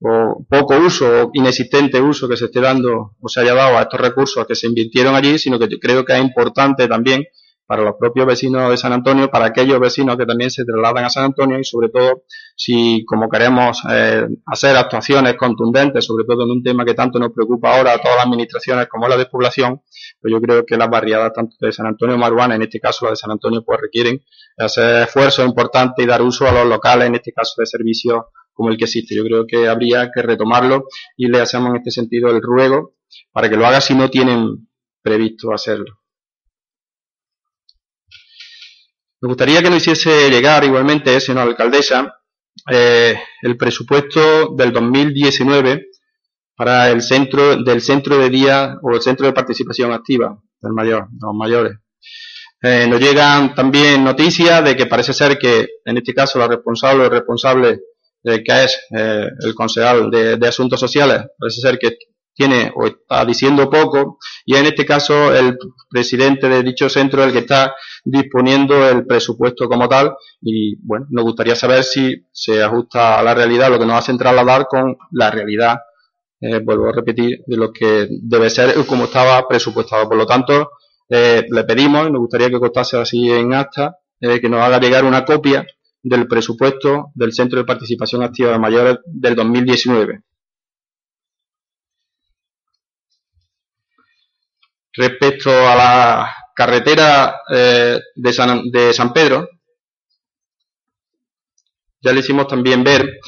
[0.00, 3.82] o poco uso, o inexistente uso que se esté dando o se haya dado a
[3.82, 7.24] estos recursos que se invirtieron allí, sino que creo que es importante también
[7.66, 11.10] para los propios vecinos de San Antonio, para aquellos vecinos que también se trasladan a
[11.10, 12.22] San Antonio y sobre todo
[12.54, 17.32] si como queremos eh, hacer actuaciones contundentes, sobre todo en un tema que tanto nos
[17.32, 19.82] preocupa ahora a todas las administraciones como la despoblación,
[20.20, 23.10] pues yo creo que las barriadas tanto de San Antonio Maruana, en este caso la
[23.10, 24.22] de San Antonio, pues requieren
[24.56, 28.20] hacer esfuerzos importantes y dar uso a los locales, en este caso de servicios
[28.52, 29.14] como el que existe.
[29.14, 30.84] Yo creo que habría que retomarlo
[31.16, 32.94] y le hacemos en este sentido el ruego
[33.32, 34.68] para que lo haga si no tienen
[35.02, 36.05] previsto hacerlo.
[39.20, 42.20] Me gustaría que nos hiciese llegar igualmente, señora alcaldesa,
[42.70, 45.86] eh, el presupuesto del 2019
[46.56, 51.08] para el centro del centro de día o el centro de participación activa del mayor,
[51.10, 51.72] de los mayores.
[52.62, 57.04] Eh, nos llegan también noticias de que parece ser que, en este caso, la responsable
[57.04, 57.80] o responsable
[58.24, 61.96] eh, que es eh, el concejal de, Asuntos Sociales, parece ser que
[62.36, 65.56] tiene o está diciendo poco, y en este caso el
[65.88, 71.06] presidente de dicho centro es el que está disponiendo el presupuesto como tal, y bueno,
[71.10, 74.96] nos gustaría saber si se ajusta a la realidad, lo que nos hacen trasladar con
[75.12, 75.78] la realidad,
[76.40, 80.06] eh, vuelvo a repetir, de lo que debe ser como estaba presupuestado.
[80.06, 80.70] Por lo tanto,
[81.08, 85.04] eh, le pedimos, nos gustaría que costase así en acta, eh, que nos haga llegar
[85.04, 85.66] una copia
[86.02, 90.20] del presupuesto del Centro de Participación Activa de Mayores del 2019.
[94.96, 99.46] Respecto a la carretera eh, de, San, de, San, Pedro,
[102.00, 103.18] ya le hicimos también ver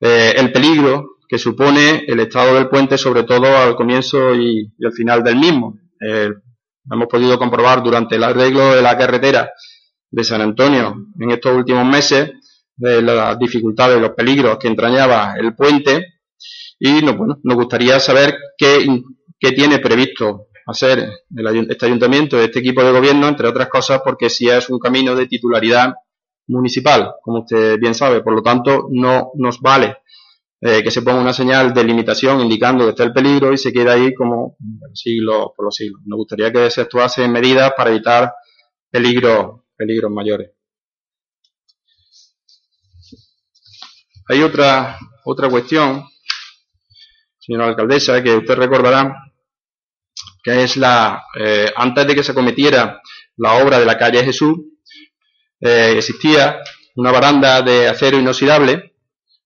[0.00, 4.92] eh, el peligro que supone el estado del puente, sobre todo al comienzo y, al
[4.92, 5.78] final del mismo.
[6.00, 6.30] Eh,
[6.90, 9.50] hemos podido comprobar durante el arreglo de la carretera
[10.10, 12.30] de San Antonio en estos últimos meses
[12.78, 16.20] las dificultades, los peligros que entrañaba el puente
[16.78, 18.84] y no, bueno, nos gustaría saber qué
[19.52, 24.48] tiene previsto hacer el, este ayuntamiento, este equipo de gobierno, entre otras cosas, porque si
[24.48, 25.94] es un camino de titularidad
[26.48, 29.98] municipal, como usted bien sabe, por lo tanto no nos vale
[30.60, 33.72] eh, que se ponga una señal de limitación indicando que está el peligro y se
[33.72, 34.56] queda ahí como
[34.94, 36.00] siglos por los siglos.
[36.06, 38.32] Nos gustaría que se actuase medidas para evitar
[38.90, 40.50] peligros, peligros mayores.
[44.28, 46.04] Hay otra, otra cuestión,
[47.38, 49.14] señora alcaldesa, que usted recordará,
[50.46, 53.02] que es la, eh, antes de que se cometiera
[53.38, 54.56] la obra de la calle Jesús,
[55.60, 56.58] eh, existía
[56.94, 58.94] una baranda de acero inoxidable.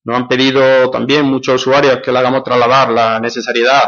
[0.05, 3.85] Nos han pedido también muchos usuarios que le hagamos trasladar la necesariedad,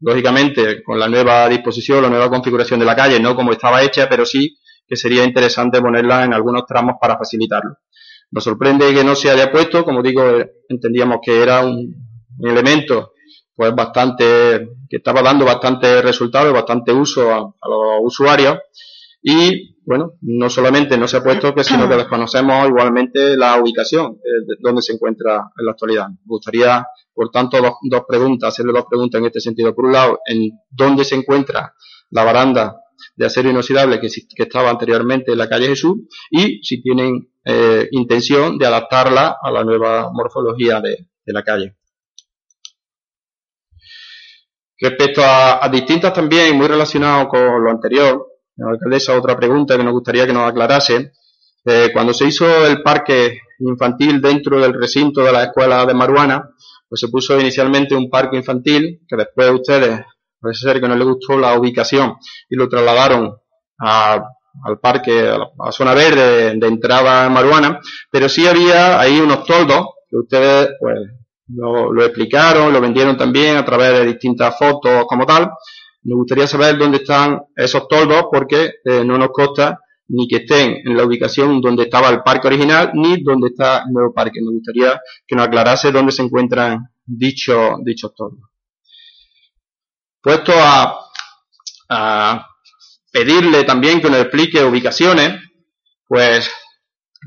[0.00, 4.08] lógicamente, con la nueva disposición, la nueva configuración de la calle, no como estaba hecha,
[4.08, 7.76] pero sí que sería interesante ponerla en algunos tramos para facilitarlo.
[8.32, 10.24] Nos sorprende que no se haya puesto, como digo,
[10.68, 11.94] entendíamos que era un
[12.42, 13.12] elemento
[13.58, 18.56] pues bastante, que estaba dando bastante resultado, bastante uso a, los usuarios.
[19.20, 24.12] Y bueno, no solamente no se ha puesto, que sino que desconocemos igualmente la ubicación
[24.12, 26.06] eh, de donde se encuentra en la actualidad.
[26.08, 29.74] Me gustaría, por tanto, dos, dos, preguntas, hacerle dos preguntas en este sentido.
[29.74, 31.74] Por un lado, en dónde se encuentra
[32.10, 32.76] la baranda
[33.16, 35.96] de acero inoxidable que, estaba anteriormente en la calle Jesús
[36.30, 41.77] y si tienen eh, intención de adaptarla a la nueva morfología de la calle.
[44.80, 49.92] Respecto a, distintas también, muy relacionado con lo anterior, la alcaldesa, otra pregunta que nos
[49.92, 51.12] gustaría que nos aclarase.
[51.64, 56.50] Eh, cuando se hizo el parque infantil dentro del recinto de la escuela de Maruana,
[56.88, 60.00] pues se puso inicialmente un parque infantil, que después ustedes,
[60.40, 62.16] parece ser que no les gustó la ubicación
[62.48, 63.36] y lo trasladaron
[63.78, 69.44] al parque, a la, zona verde de entrada en Maruana, pero sí había ahí unos
[69.44, 70.98] toldos que ustedes, pues,
[71.48, 75.50] lo, lo, explicaron, lo vendieron también a través de distintas fotos como tal.
[76.02, 80.76] Me gustaría saber dónde están esos toldos porque eh, no nos consta ni que estén
[80.84, 84.40] en la ubicación donde estaba el parque original ni donde está el nuevo parque.
[84.40, 88.48] Me gustaría que nos aclarase dónde se encuentran dichos, dichos toldos.
[90.22, 90.98] Puesto a,
[91.90, 92.46] a
[93.12, 95.40] pedirle también que nos explique ubicaciones,
[96.06, 96.50] pues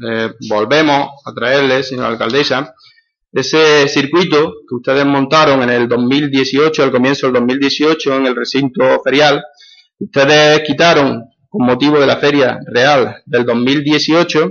[0.07, 2.73] eh, volvemos a traerle, señora alcaldesa,
[3.31, 9.01] ese circuito que ustedes montaron en el 2018, al comienzo del 2018, en el recinto
[9.03, 9.41] ferial,
[9.99, 14.49] ustedes quitaron con motivo de la feria real del 2018,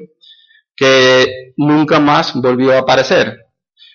[0.74, 3.38] que nunca más volvió a aparecer.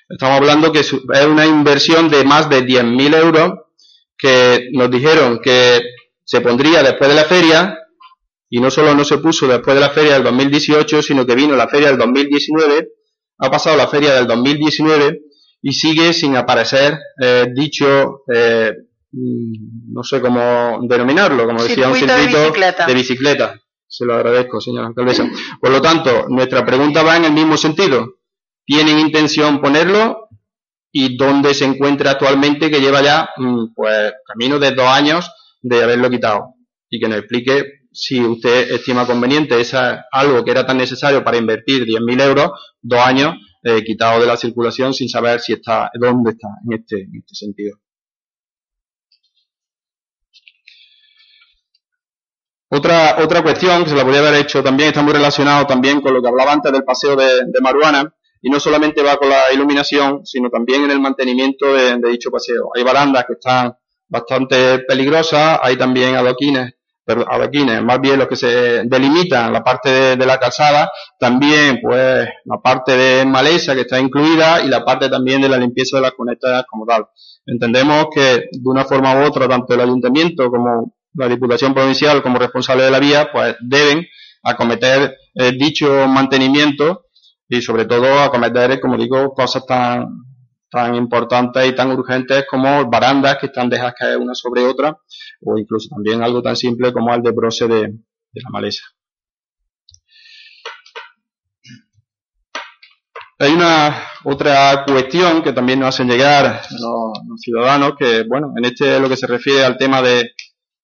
[0.07, 3.53] Estamos hablando que es una inversión de más de 10.000 euros
[4.15, 5.81] que nos dijeron que
[6.23, 7.79] se pondría después de la feria
[8.49, 11.55] y no solo no se puso después de la feria del 2018, sino que vino
[11.55, 12.87] la feria del 2019
[13.37, 15.21] ha pasado la feria del 2019
[15.61, 18.71] y sigue sin aparecer eh, dicho, eh,
[19.11, 22.85] no sé cómo denominarlo, como decía, un circuito de bicicleta.
[22.85, 23.61] de bicicleta.
[23.87, 25.29] Se lo agradezco, señora alcaldesa.
[25.61, 28.15] Por lo tanto, nuestra pregunta va en el mismo sentido.
[28.65, 30.27] ¿Tienen intención ponerlo?
[30.91, 35.83] ¿Y dónde se encuentra actualmente que lleva ya, mm, pues, camino de dos años de
[35.83, 36.55] haberlo quitado?
[36.89, 37.63] Y que nos explique
[37.95, 42.99] si usted estima conveniente, es algo que era tan necesario para invertir 10.000 euros, dos
[42.99, 47.15] años eh, quitado de la circulación sin saber si está, dónde está en este, en
[47.17, 47.79] este sentido.
[52.69, 56.13] Otra, otra cuestión que se la podría haber hecho también, está muy relacionado también con
[56.13, 59.53] lo que hablaba antes del paseo de, de Maruana, y no solamente va con la
[59.53, 62.69] iluminación, sino también en el mantenimiento de, de dicho paseo.
[62.75, 63.73] Hay barandas que están
[64.07, 66.74] bastante peligrosas, hay también adoquines
[67.07, 70.89] adoquines, más bien los que se delimitan la parte de, la calzada,
[71.19, 75.57] también pues la parte de maleza que está incluida y la parte también de la
[75.57, 77.05] limpieza de las cunetas como tal.
[77.45, 82.39] Entendemos que de una forma u otra, tanto el ayuntamiento como la Diputación Provincial como
[82.39, 84.05] responsable de la vía, pues deben
[84.43, 87.05] acometer eh, dicho mantenimiento
[87.47, 90.07] y sobre todo acometer, como digo, cosas tan,
[90.75, 94.97] tan importantes y tan urgentes como barandas que están dejadas caer una sobre otra
[95.41, 97.93] o incluso también algo tan simple como el de broce de,
[98.33, 98.83] la maleza.
[103.39, 108.99] Hay una otra cuestión que también nos hacen llegar los, ciudadanos, que bueno, en este
[108.99, 110.31] lo que se refiere al tema de,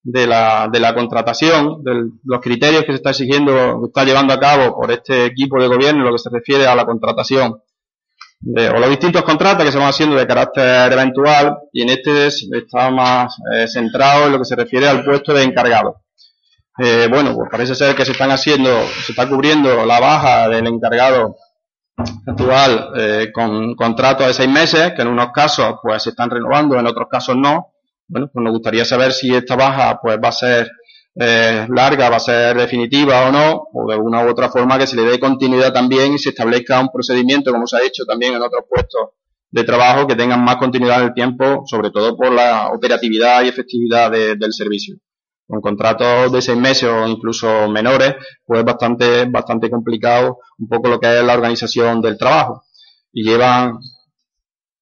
[0.04, 4.34] de, la, de la contratación, de los criterios que se está exigiendo, que está llevando
[4.34, 7.62] a cabo por este equipo de gobierno, lo que se refiere a la contratación
[8.43, 12.89] o los distintos contratos que se van haciendo de carácter eventual y en este está
[12.89, 16.01] más eh, centrado en lo que se refiere al puesto de encargado.
[16.77, 18.69] Eh, bueno, pues parece ser que se están haciendo,
[19.06, 21.36] se está cubriendo la baja del encargado
[22.25, 26.80] actual eh, con contratos de seis meses, que en unos casos pues se están renovando,
[26.80, 27.73] en otros casos no.
[28.08, 30.69] Bueno, pues nos gustaría saber si esta baja pues va a ser
[31.15, 34.88] eh, larga, va a ser definitiva o no, o de una u otra forma que
[34.88, 38.36] se le dé continuidad también y se establezca un procedimiento, como se ha hecho también
[38.36, 39.10] en otros puestos
[39.50, 43.50] de trabajo, que tengan más continuidad en el tiempo, sobre todo por la operatividad y
[43.50, 44.95] efectividad del servicio.
[45.45, 50.97] Con contratos de seis meses o incluso menores, pues bastante, bastante complicado un poco lo
[50.97, 52.63] que es la organización del trabajo.
[53.12, 53.80] Y llevan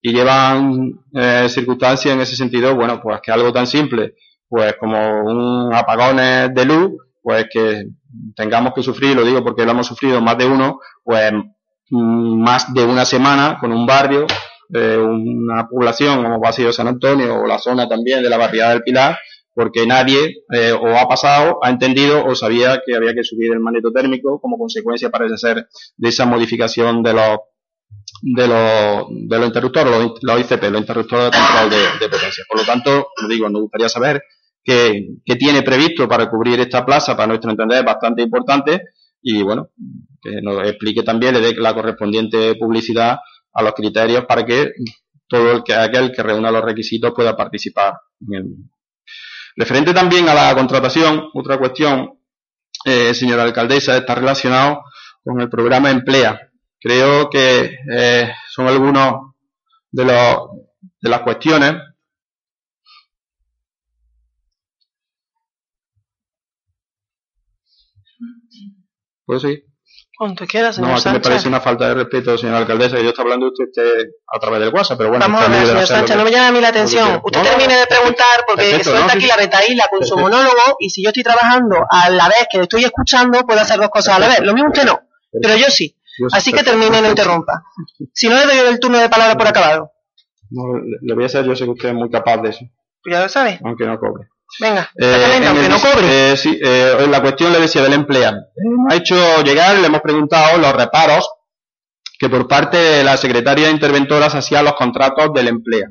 [0.02, 4.14] y llevan eh, circunstancias en ese sentido, bueno, pues que algo tan simple
[4.50, 7.86] pues como un apagón de luz, pues que
[8.36, 11.32] tengamos que sufrir, lo digo porque lo hemos sufrido más de uno, pues
[11.90, 14.26] mm, más de una semana con un barrio,
[14.74, 18.72] eh, una población como ha sido San Antonio o la zona también de la barriada
[18.72, 19.18] del Pilar,
[19.54, 23.60] porque nadie eh, o ha pasado, ha entendido o sabía que había que subir el
[23.60, 27.40] magneto térmico como consecuencia parece ser de esa modificación de los
[28.22, 32.44] de los, de los interruptores, los, ICP, los interruptores de de, de potencia.
[32.50, 34.22] Por lo tanto, lo digo, nos gustaría saber
[34.70, 38.82] que, tiene previsto para cubrir esta plaza, para nuestro entender, es bastante importante
[39.22, 39.70] y bueno,
[40.22, 43.18] que nos explique también, le dé la correspondiente publicidad
[43.54, 44.74] a los criterios para que
[45.28, 48.46] todo el que, aquel que reúna los requisitos pueda participar en el
[49.56, 52.20] Referente también a la contratación, otra cuestión,
[52.86, 54.84] eh, señora alcaldesa, está relacionado
[55.22, 56.40] con el programa Emplea.
[56.80, 59.34] Creo que eh, son algunos
[59.92, 60.38] de, los,
[61.02, 61.74] de las cuestiones
[69.30, 69.64] ¿Puedo seguir?
[70.18, 73.10] Cuando quiera, señor No, aquí me parece una falta de respeto, señora alcaldesa, que yo
[73.10, 75.24] estoy hablando de usted a través del WhatsApp, pero bueno.
[75.24, 77.22] Vamos a ver, señor Sánchez, no me llame a mí la atención.
[77.24, 81.10] Usted termine de preguntar, porque suelta aquí la retaíla con su monólogo, y si yo
[81.10, 84.30] estoy trabajando a la vez que le estoy escuchando, puedo hacer dos cosas a la
[84.30, 84.40] vez.
[84.40, 85.00] Lo mismo usted no,
[85.40, 85.96] pero yo sí.
[86.32, 87.62] Así que termine y no interrumpa.
[88.12, 89.92] Si no, le doy el turno de palabra por acabado.
[90.50, 90.64] No,
[91.04, 92.66] le voy a hacer, yo sé que usted es muy capaz de eso.
[93.04, 93.60] Pues ya lo sabe.
[93.64, 94.28] Aunque no cobre.
[94.60, 96.32] Venga, eh, aunque no cobre.
[96.32, 98.38] Eh, sí, eh, la cuestión le decía del empleado.
[98.90, 101.30] ha hecho llegar, le hemos preguntado los reparos
[102.20, 105.88] que por parte de la secretaria de interventoras hacía los contratos del empleo.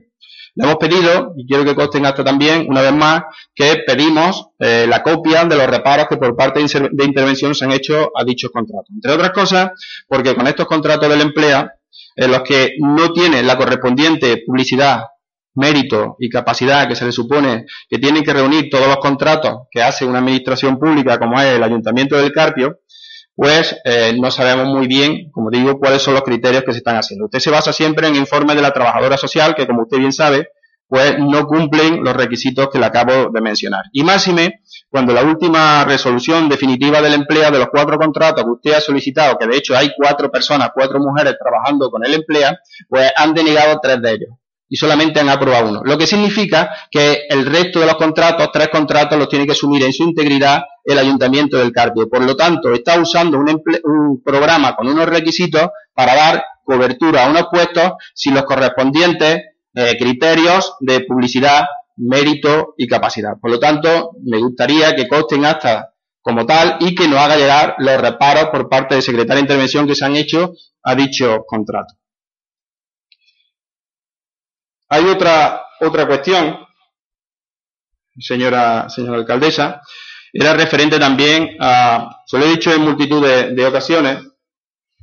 [0.54, 3.22] Le hemos pedido, y quiero que consten hasta también, una vez más,
[3.54, 7.72] que pedimos eh, la copia de los reparos que por parte de intervención se han
[7.72, 8.88] hecho a dichos contratos.
[8.92, 9.70] Entre otras cosas,
[10.08, 11.70] porque con estos contratos del empleo,
[12.16, 15.02] en los que no tiene la correspondiente publicidad
[15.58, 19.82] mérito y capacidad que se le supone que tienen que reunir todos los contratos que
[19.82, 22.78] hace una administración pública como es el Ayuntamiento del Carpio,
[23.34, 26.96] pues eh, no sabemos muy bien, como digo, cuáles son los criterios que se están
[26.96, 27.26] haciendo.
[27.26, 30.48] Usted se basa siempre en informes de la trabajadora social, que como usted bien sabe,
[30.88, 33.84] pues no cumplen los requisitos que le acabo de mencionar.
[33.92, 38.72] Y máxime, cuando la última resolución definitiva del empleo de los cuatro contratos que usted
[38.72, 42.50] ha solicitado, que de hecho hay cuatro personas, cuatro mujeres trabajando con el empleo,
[42.88, 44.30] pues han denegado tres de ellos
[44.68, 45.80] y solamente han aprobado uno.
[45.84, 49.82] Lo que significa que el resto de los contratos, tres contratos, los tiene que asumir
[49.84, 52.08] en su integridad el Ayuntamiento del Carpio.
[52.08, 57.46] Por lo tanto, está usando un, programa con unos requisitos para dar cobertura a unos
[57.50, 59.42] puestos sin los correspondientes
[59.74, 61.64] eh, criterios de publicidad,
[61.96, 63.32] mérito y capacidad.
[63.40, 67.74] Por lo tanto, me gustaría que consten hasta como tal y que nos haga llegar
[67.78, 70.52] los reparos por parte del secretario de intervención que se han hecho
[70.82, 71.97] a dicho contrato.
[74.90, 76.58] Hay otra, otra cuestión,
[78.18, 79.82] señora, señora alcaldesa,
[80.32, 84.18] era referente también a, se lo he dicho en multitud de, ocasiones,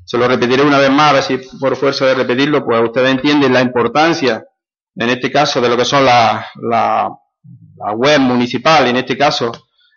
[0.03, 3.11] se lo repetiré una vez más, a ver si por fuerza de repetirlo, pues ustedes
[3.11, 4.43] entienden la importancia,
[4.95, 7.09] en este caso, de lo que son la, la,
[7.93, 9.51] web municipal, en este caso,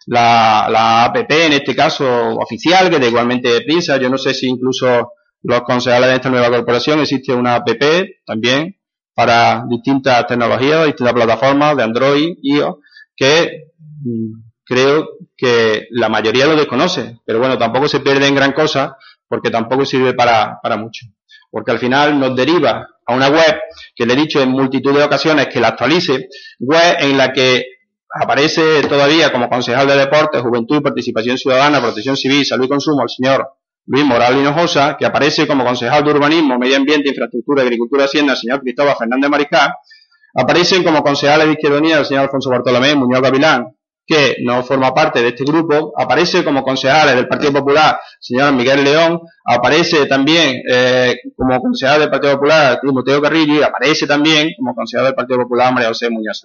[0.06, 3.96] la, la APP, en este caso oficial, que de igualmente piensa.
[3.96, 5.12] Yo no sé si incluso
[5.42, 8.77] los concejales de esta nueva corporación existe una APP también
[9.18, 12.76] para distintas tecnologías, distintas plataformas de Android, iOS,
[13.16, 13.72] que
[14.04, 18.96] mm, creo que la mayoría lo desconoce, pero bueno, tampoco se pierde en gran cosa
[19.26, 21.06] porque tampoco sirve para, para mucho.
[21.50, 23.58] Porque al final nos deriva a una web
[23.92, 26.28] que le he dicho en multitud de ocasiones que la actualice,
[26.60, 27.64] web en la que
[28.22, 33.08] aparece todavía como concejal de deportes, juventud, participación ciudadana, protección civil, salud y consumo el
[33.08, 33.57] señor
[33.88, 38.38] Luis Moral Hinojosa, que aparece como concejal de urbanismo, medio ambiente, infraestructura, agricultura, hacienda el
[38.38, 39.72] señor Cristóbal Fernández Mariscal,
[40.34, 43.64] aparecen como concejales de Izquierda el señor Alfonso Bartolomé Muñoz Gavilán,
[44.08, 48.82] que no forma parte de este grupo, aparece como concejales del Partido Popular, señor Miguel
[48.82, 54.74] León, aparece también eh, como concejal del Partido Popular, Timoteo Carrillo, y aparece también como
[54.74, 56.42] concejal del Partido Popular, María José Muñoz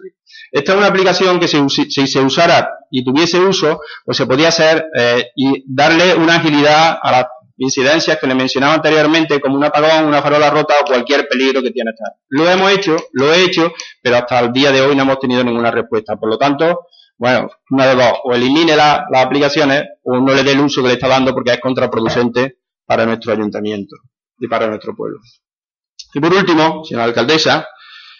[0.51, 4.85] Esta es una aplicación que si, se usara y tuviese uso, pues se podía hacer
[4.99, 10.03] eh, y darle una agilidad a las incidencias que le mencionaba anteriormente, como un apagón,
[10.03, 12.17] una farola rota o cualquier peligro que tiene estar.
[12.27, 15.45] Lo hemos hecho, lo he hecho, pero hasta el día de hoy no hemos tenido
[15.45, 16.17] ninguna respuesta.
[16.17, 16.87] Por lo tanto,
[17.23, 20.89] bueno, una de dos, o elimine las aplicaciones o no le dé el uso que
[20.89, 23.95] le está dando porque es contraproducente para nuestro ayuntamiento
[24.37, 25.19] y para nuestro pueblo.
[26.13, 27.65] Y por último, señora alcaldesa,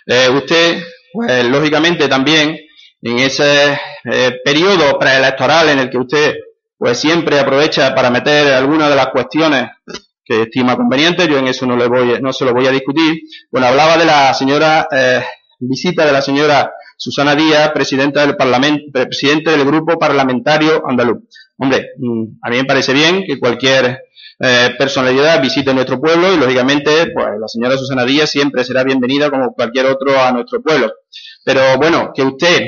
[0.06, 0.82] eh, usted,
[1.12, 2.58] pues lógicamente también,
[3.02, 6.36] en ese eh, periodo preelectoral en el que usted
[6.78, 9.68] pues siempre aprovecha para meter algunas de las cuestiones
[10.24, 13.20] que estima convenientes, yo en eso no le voy, no se lo voy a discutir.
[13.52, 15.26] Bueno, hablaba de la señora eh,
[15.60, 16.72] visita de la señora
[17.04, 21.24] Susana Díaz, presidenta del Parlamento, presidente del Grupo Parlamentario Andaluz.
[21.58, 24.04] Hombre, mm, a mí me parece bien que cualquier
[24.40, 29.30] eh, personalidad visite nuestro pueblo y, lógicamente, pues la señora Susana Díaz siempre será bienvenida
[29.30, 30.94] como cualquier otro a nuestro pueblo.
[31.44, 32.62] Pero bueno, que usted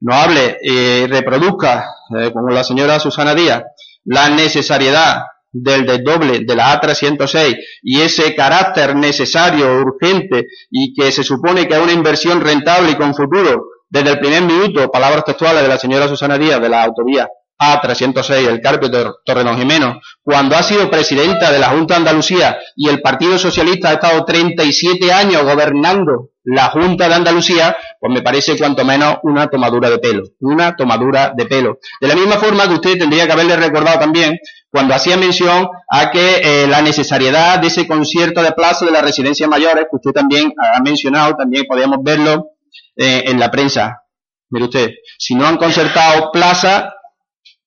[0.00, 1.86] no hable y reproduzca,
[2.20, 3.62] eh, como la señora Susana Díaz,
[4.04, 11.24] la necesariedad del desdoble de la A306 y ese carácter necesario, urgente y que se
[11.24, 15.62] supone que es una inversión rentable y con futuro, desde el primer minuto, palabras textuales
[15.62, 17.28] de la señora Susana Díaz de la autovía
[17.60, 18.90] A306, el Carpio
[19.24, 23.90] Torredón Jimeno, cuando ha sido presidenta de la Junta de Andalucía y el Partido Socialista
[23.90, 29.48] ha estado 37 años gobernando la Junta de Andalucía, pues me parece cuanto menos una
[29.48, 31.78] tomadura de pelo, una tomadura de pelo.
[32.00, 34.38] De la misma forma que usted tendría que haberle recordado también
[34.70, 39.02] cuando hacía mención a que eh, la necesariedad de ese concierto de plaza de las
[39.02, 42.50] residencias mayores, que usted también ha mencionado, también podíamos verlo
[42.96, 44.02] eh, en la prensa.
[44.50, 46.94] Mire usted, si no han concertado plaza,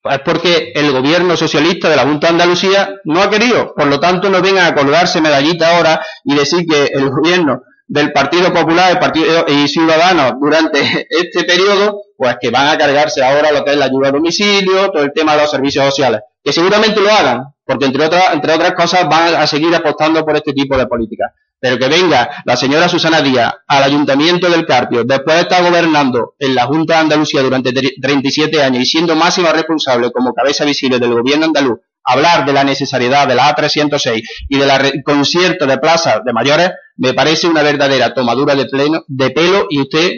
[0.03, 3.73] es porque el gobierno socialista de la Junta de Andalucía no ha querido.
[3.75, 8.11] Por lo tanto, no vengan a colgarse medallita ahora y decir que el gobierno del
[8.11, 13.51] Partido Popular el Partido y Ciudadanos durante este periodo, pues que van a cargarse ahora
[13.51, 16.51] lo que es la ayuda a domicilio, todo el tema de los servicios sociales que
[16.51, 20.53] seguramente lo hagan, porque entre otras, entre otras cosas van a seguir apostando por este
[20.53, 21.31] tipo de políticas.
[21.61, 26.33] Pero que venga la señora Susana Díaz al Ayuntamiento del Carpio, después de estar gobernando
[26.39, 30.97] en la Junta de Andalucía durante 37 años y siendo máxima responsable como cabeza visible
[30.97, 35.77] del gobierno andaluz, hablar de la necesidad de la A306 y de la concierto de
[35.77, 40.11] plazas de mayores, me parece una verdadera tomadura de, pleno, de pelo y usted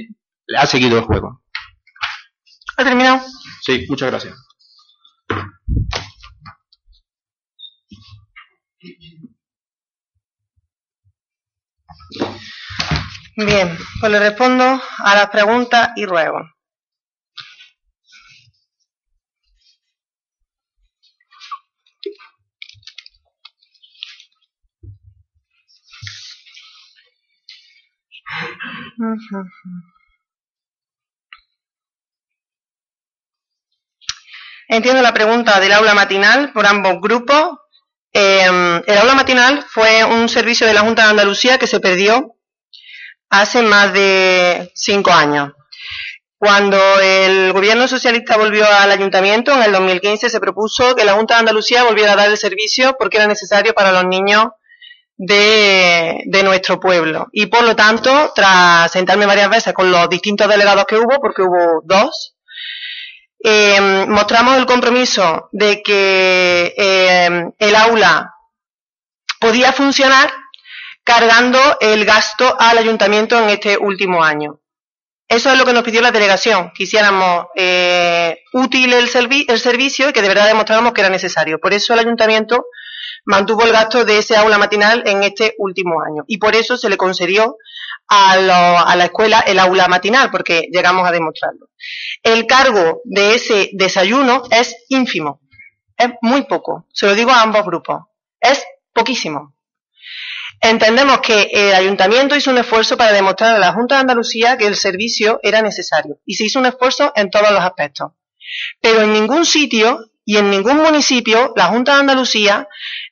[0.57, 1.41] ha seguido el juego.
[2.77, 3.21] ¿Ha terminado?
[3.61, 4.33] Sí, muchas gracias.
[13.35, 16.39] Bien, pues le respondo a las preguntas y ruego.
[34.67, 37.62] Entiendo la pregunta del aula matinal por ambos grupos.
[38.13, 42.35] Em, el aula matinal fue un servicio de la Junta de Andalucía que se perdió
[43.29, 45.51] hace más de cinco años.
[46.37, 51.35] Cuando el gobierno socialista volvió al ayuntamiento, en el 2015 se propuso que la Junta
[51.35, 54.47] de Andalucía volviera a dar el servicio porque era necesario para los niños
[55.17, 57.27] de, nuestro pueblo.
[57.31, 61.41] Y por lo tanto, tras sentarme varias veces con los distintos delegados que hubo, porque
[61.41, 62.35] hubo dos,
[63.43, 68.33] eh, mostramos el compromiso de que eh, el aula
[69.39, 70.31] podía funcionar
[71.03, 74.61] cargando el gasto al ayuntamiento en este último año.
[75.27, 79.09] Eso es lo que nos pidió la delegación, que hiciéramos eh, útil el,
[79.47, 81.59] el servicio y que de verdad demostráramos que era necesario.
[81.59, 82.65] Por eso el ayuntamiento
[83.25, 86.89] mantuvo el gasto de ese aula matinal en este último año y por eso se
[86.89, 87.57] le concedió
[88.13, 91.69] a, a, la escuela el aula matinal, porque llegamos a demostrarlo.
[92.21, 95.41] El cargo de ese desayuno es ínfimo,
[95.97, 98.03] es muy poco, se lo digo a ambos grupos,
[98.39, 99.55] es poquísimo.
[100.61, 104.67] Entendemos que el ayuntamiento hizo un esfuerzo para demostrar a la Junta de Andalucía que
[104.67, 108.11] el servicio era necesario y se hizo un esfuerzo en todos los aspectos.
[108.79, 112.69] Pero en ningún sitio y en ningún municipio la Junta de Andalucía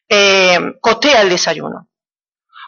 [0.08, 1.90] eh, costea el desayuno.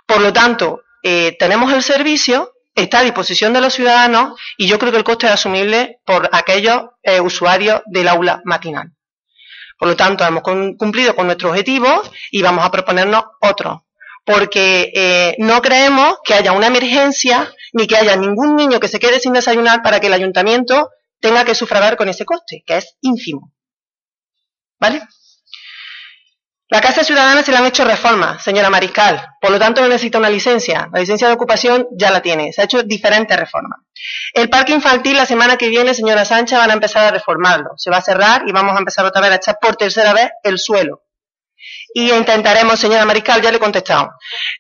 [0.06, 4.80] Por lo tanto, eh, tenemos el servicio, está a disposición de los ciudadanos y yo
[4.80, 8.92] creo que el coste es asumible por aquellos eh, usuarios del aula matinal.
[9.78, 12.02] Por lo tanto, hemos cumplido con nuestro objetivo
[12.32, 13.82] y vamos a proponernos otros
[14.26, 19.00] porque eh, no creemos que haya una emergencia ni que haya ningún niño que se
[19.00, 20.90] quede sin desayunar para que el ayuntamiento
[21.20, 23.52] tenga que sufragar con ese coste, que es ínfimo.
[24.80, 25.02] ¿Vale?
[26.74, 30.18] La Casa Ciudadana se le han hecho reformas, señora Mariscal, por lo tanto no necesita
[30.18, 30.90] una licencia.
[30.92, 33.82] La licencia de ocupación ya la tiene, se ha hecho diferentes reformas.
[34.34, 37.74] El parque infantil la semana que viene, señora Sánchez, van a empezar a reformarlo.
[37.78, 40.32] Se va a cerrar y vamos a empezar otra vez a echar por tercera vez
[40.42, 41.04] el suelo
[41.94, 44.14] y intentaremos, señora Mariscal, ya le he contestado.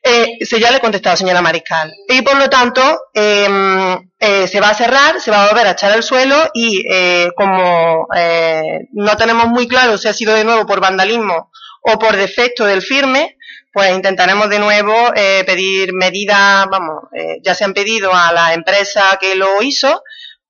[0.04, 1.92] Eh, ya le he contestado, señora Mariscal.
[2.08, 2.82] Y por lo tanto,
[3.14, 6.84] em, eh, se va a cerrar, se va a volver a echar al suelo y
[6.90, 11.52] eh, como eh, no tenemos muy claro si ha sido de nuevo por vandalismo
[11.84, 13.38] o por defecto del firme,
[13.72, 17.06] pues intentaremos de nuevo pedir medidas, vamos,
[17.42, 20.04] ya se han pedido a la empresa que lo hizo,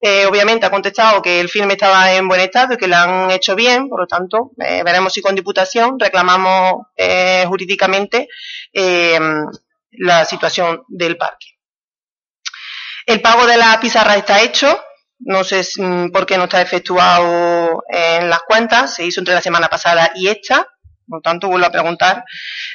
[0.06, 3.32] eh, obviamente ha contestado que el filme estaba en buen estado y que lo han
[3.32, 8.28] hecho bien, por lo tanto, eh, veremos si con Diputación reclamamos eh, jurídicamente
[9.92, 11.48] la situación del parque.
[13.06, 14.78] El pago de la pizarra está hecho,
[15.20, 19.42] no sé mm, por qué no está efectuado en las cuentas, se hizo entre la
[19.42, 20.68] semana pasada y esta,
[21.08, 22.24] por lo tanto vuelvo a preguntar.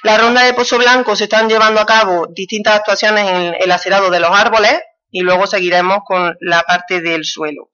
[0.03, 4.11] La ronda de Pozo Blanco se están llevando a cabo distintas actuaciones en el acerado
[4.11, 4.79] de los árboles,
[5.11, 7.71] y luego seguiremos con la parte del suelo.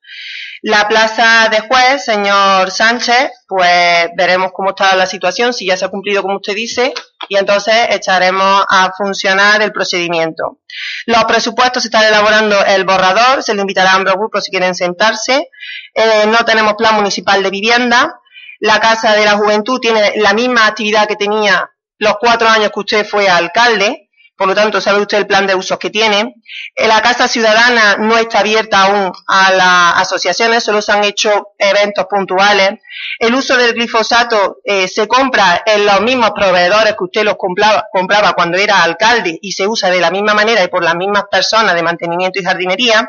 [0.63, 5.85] La plaza de juez, señor Sánchez, pues veremos cómo está la situación, si ya se
[5.85, 6.95] ha cumplido como usted dice,
[7.29, 10.61] y entonces echaremos a funcionar el procedimiento.
[11.07, 14.75] Los presupuestos se están elaborando el borrador, se le invitará a ambos grupos si quieren
[14.75, 15.51] sentarse.
[15.95, 18.21] Eh, no tenemos plan municipal de vivienda.
[18.61, 22.81] La Casa de la Juventud tiene la misma actividad que tenía los cuatro años que
[22.81, 24.05] usted fue alcalde,
[24.37, 26.35] por lo tanto, sabe usted el plan de usos que tiene.
[26.75, 31.51] Eh, la Casa Ciudadana no está abierta aún a las asociaciones, solo se han hecho
[31.57, 32.81] eventos puntuales.
[33.21, 37.87] El uso del glifosato eh, se compra en los mismos proveedores que usted los compraba,
[37.93, 41.25] compraba cuando era alcalde y se usa de la misma manera y por las mismas
[41.31, 43.09] personas de mantenimiento y jardinería.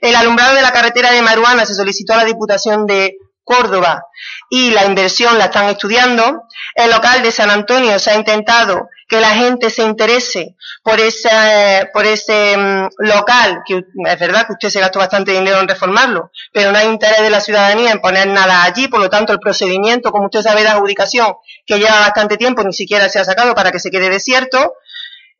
[0.00, 3.16] El alumbrado de la carretera de Maruana se solicitó a la Diputación de
[3.50, 4.04] Córdoba
[4.48, 6.44] y la inversión la están estudiando.
[6.74, 11.90] El local de San Antonio se ha intentado que la gente se interese por ese,
[11.92, 16.30] por ese mm, local, que es verdad que usted se gastó bastante dinero en reformarlo,
[16.52, 19.40] pero no hay interés de la ciudadanía en poner nada allí, por lo tanto el
[19.40, 21.34] procedimiento, como usted sabe, de adjudicación,
[21.66, 24.74] que lleva bastante tiempo, ni siquiera se ha sacado para que se quede desierto.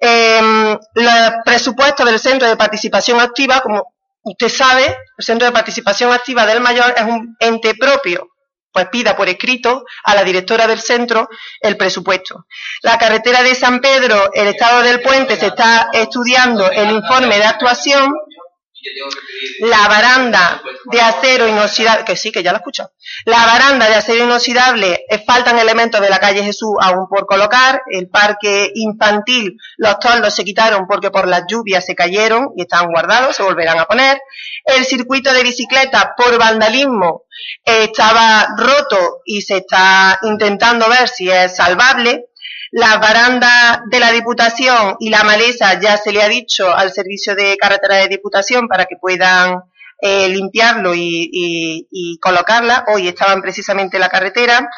[0.01, 3.93] Eh, los presupuestos del Centro de Participación Activa, como
[4.23, 4.87] usted sabe,
[5.19, 8.29] el Centro de Participación Activa del Mayor es un ente propio
[8.73, 11.29] pues pida por escrito a la directora del centro
[11.61, 12.47] el presupuesto.
[12.83, 17.45] La carretera de San Pedro, el estado del puente, se está estudiando el informe de
[17.45, 18.13] actuación
[19.61, 22.91] la baranda de acero inoxidable, que sí, que ya lo escucho.
[23.25, 27.83] La baranda de acero inoxidable, eh, faltan elementos de la calle Jesús aún por colocar.
[27.91, 32.91] El parque infantil, los toldos se quitaron porque por las lluvias se cayeron y están
[32.91, 34.21] guardados, se volverán a poner.
[34.65, 37.25] El circuito de bicicleta por vandalismo
[37.65, 42.30] eh, estaba roto y se está intentando ver si es salvable.
[42.73, 47.35] La baranda de la Diputación y la maleza ya se le ha dicho al servicio
[47.35, 49.65] de carretera de Diputación para que puedan
[50.01, 52.85] eh, limpiarlo y, colocarla.
[52.95, 54.69] Hoy estaban precisamente en la carretera.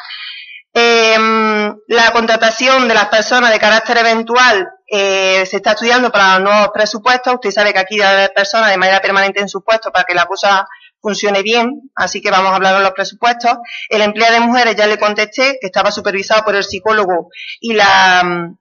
[0.73, 6.49] Em, la contratación de las personas de carácter eventual eh, se está estudiando para los
[6.49, 7.35] nuevos presupuestos.
[7.35, 10.25] Usted sabe que aquí haber personas de manera permanente en su puesto para que la
[10.25, 10.67] cosa
[11.03, 13.57] funcione bien, así que vamos a hablar de los presupuestos.
[13.89, 17.27] El empleo de mujeres ya le contesté, que estaba supervisado por el psicólogo
[17.59, 18.55] y la,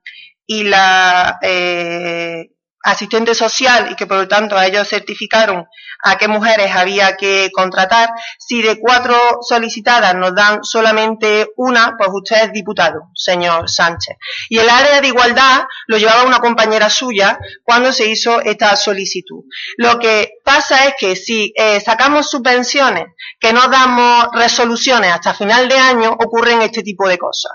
[0.45, 2.51] y la eh,
[2.83, 5.66] asistente social y que por lo tanto a ellos certificaron
[6.03, 8.11] a qué mujeres había que contratar.
[8.39, 14.16] Si de cuatro solicitadas nos dan solamente una, pues usted es diputado, señor Sánchez.
[14.49, 19.45] Y el área de igualdad lo llevaba una compañera suya cuando se hizo esta solicitud.
[19.76, 23.05] Lo que pasa es que si eh, sacamos subvenciones
[23.39, 27.53] que no damos resoluciones hasta final de año, ocurren este tipo de cosas.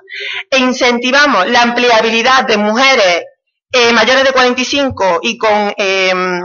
[0.50, 3.24] E incentivamos la empleabilidad de mujeres
[3.72, 6.42] eh, mayores de 45 y con em,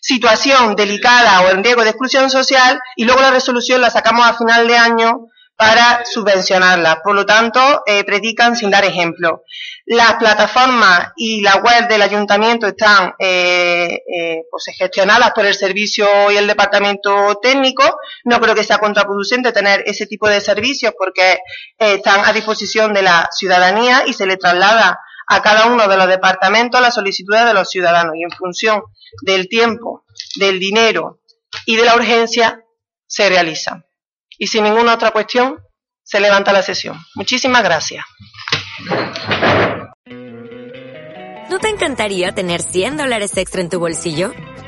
[0.00, 4.34] situación delicada o en riesgo de exclusión social y luego la resolución la sacamos a
[4.34, 7.00] final de año para subvencionarla.
[7.02, 9.44] Por lo tanto, eh, predican sin dar ejemplo.
[9.86, 16.06] Las plataformas y la web del ayuntamiento están eh, eh, pues, gestionadas por el servicio
[16.32, 17.84] y el departamento técnico.
[18.24, 21.38] No creo que sea contraproducente tener ese tipo de servicios porque
[21.78, 26.08] están a disposición de la ciudadanía y se le traslada a cada uno de los
[26.08, 28.82] departamentos las solicitudes de los ciudadanos y en función
[29.22, 30.04] del tiempo,
[30.36, 31.20] del dinero
[31.66, 32.60] y de la urgencia
[33.06, 33.84] se realizan.
[34.38, 35.60] Y sin ninguna otra cuestión,
[36.02, 36.98] se levanta la sesión.
[37.14, 38.04] Muchísimas gracias.
[41.48, 44.32] ¿No te encantaría tener 100 dólares extra en tu bolsillo?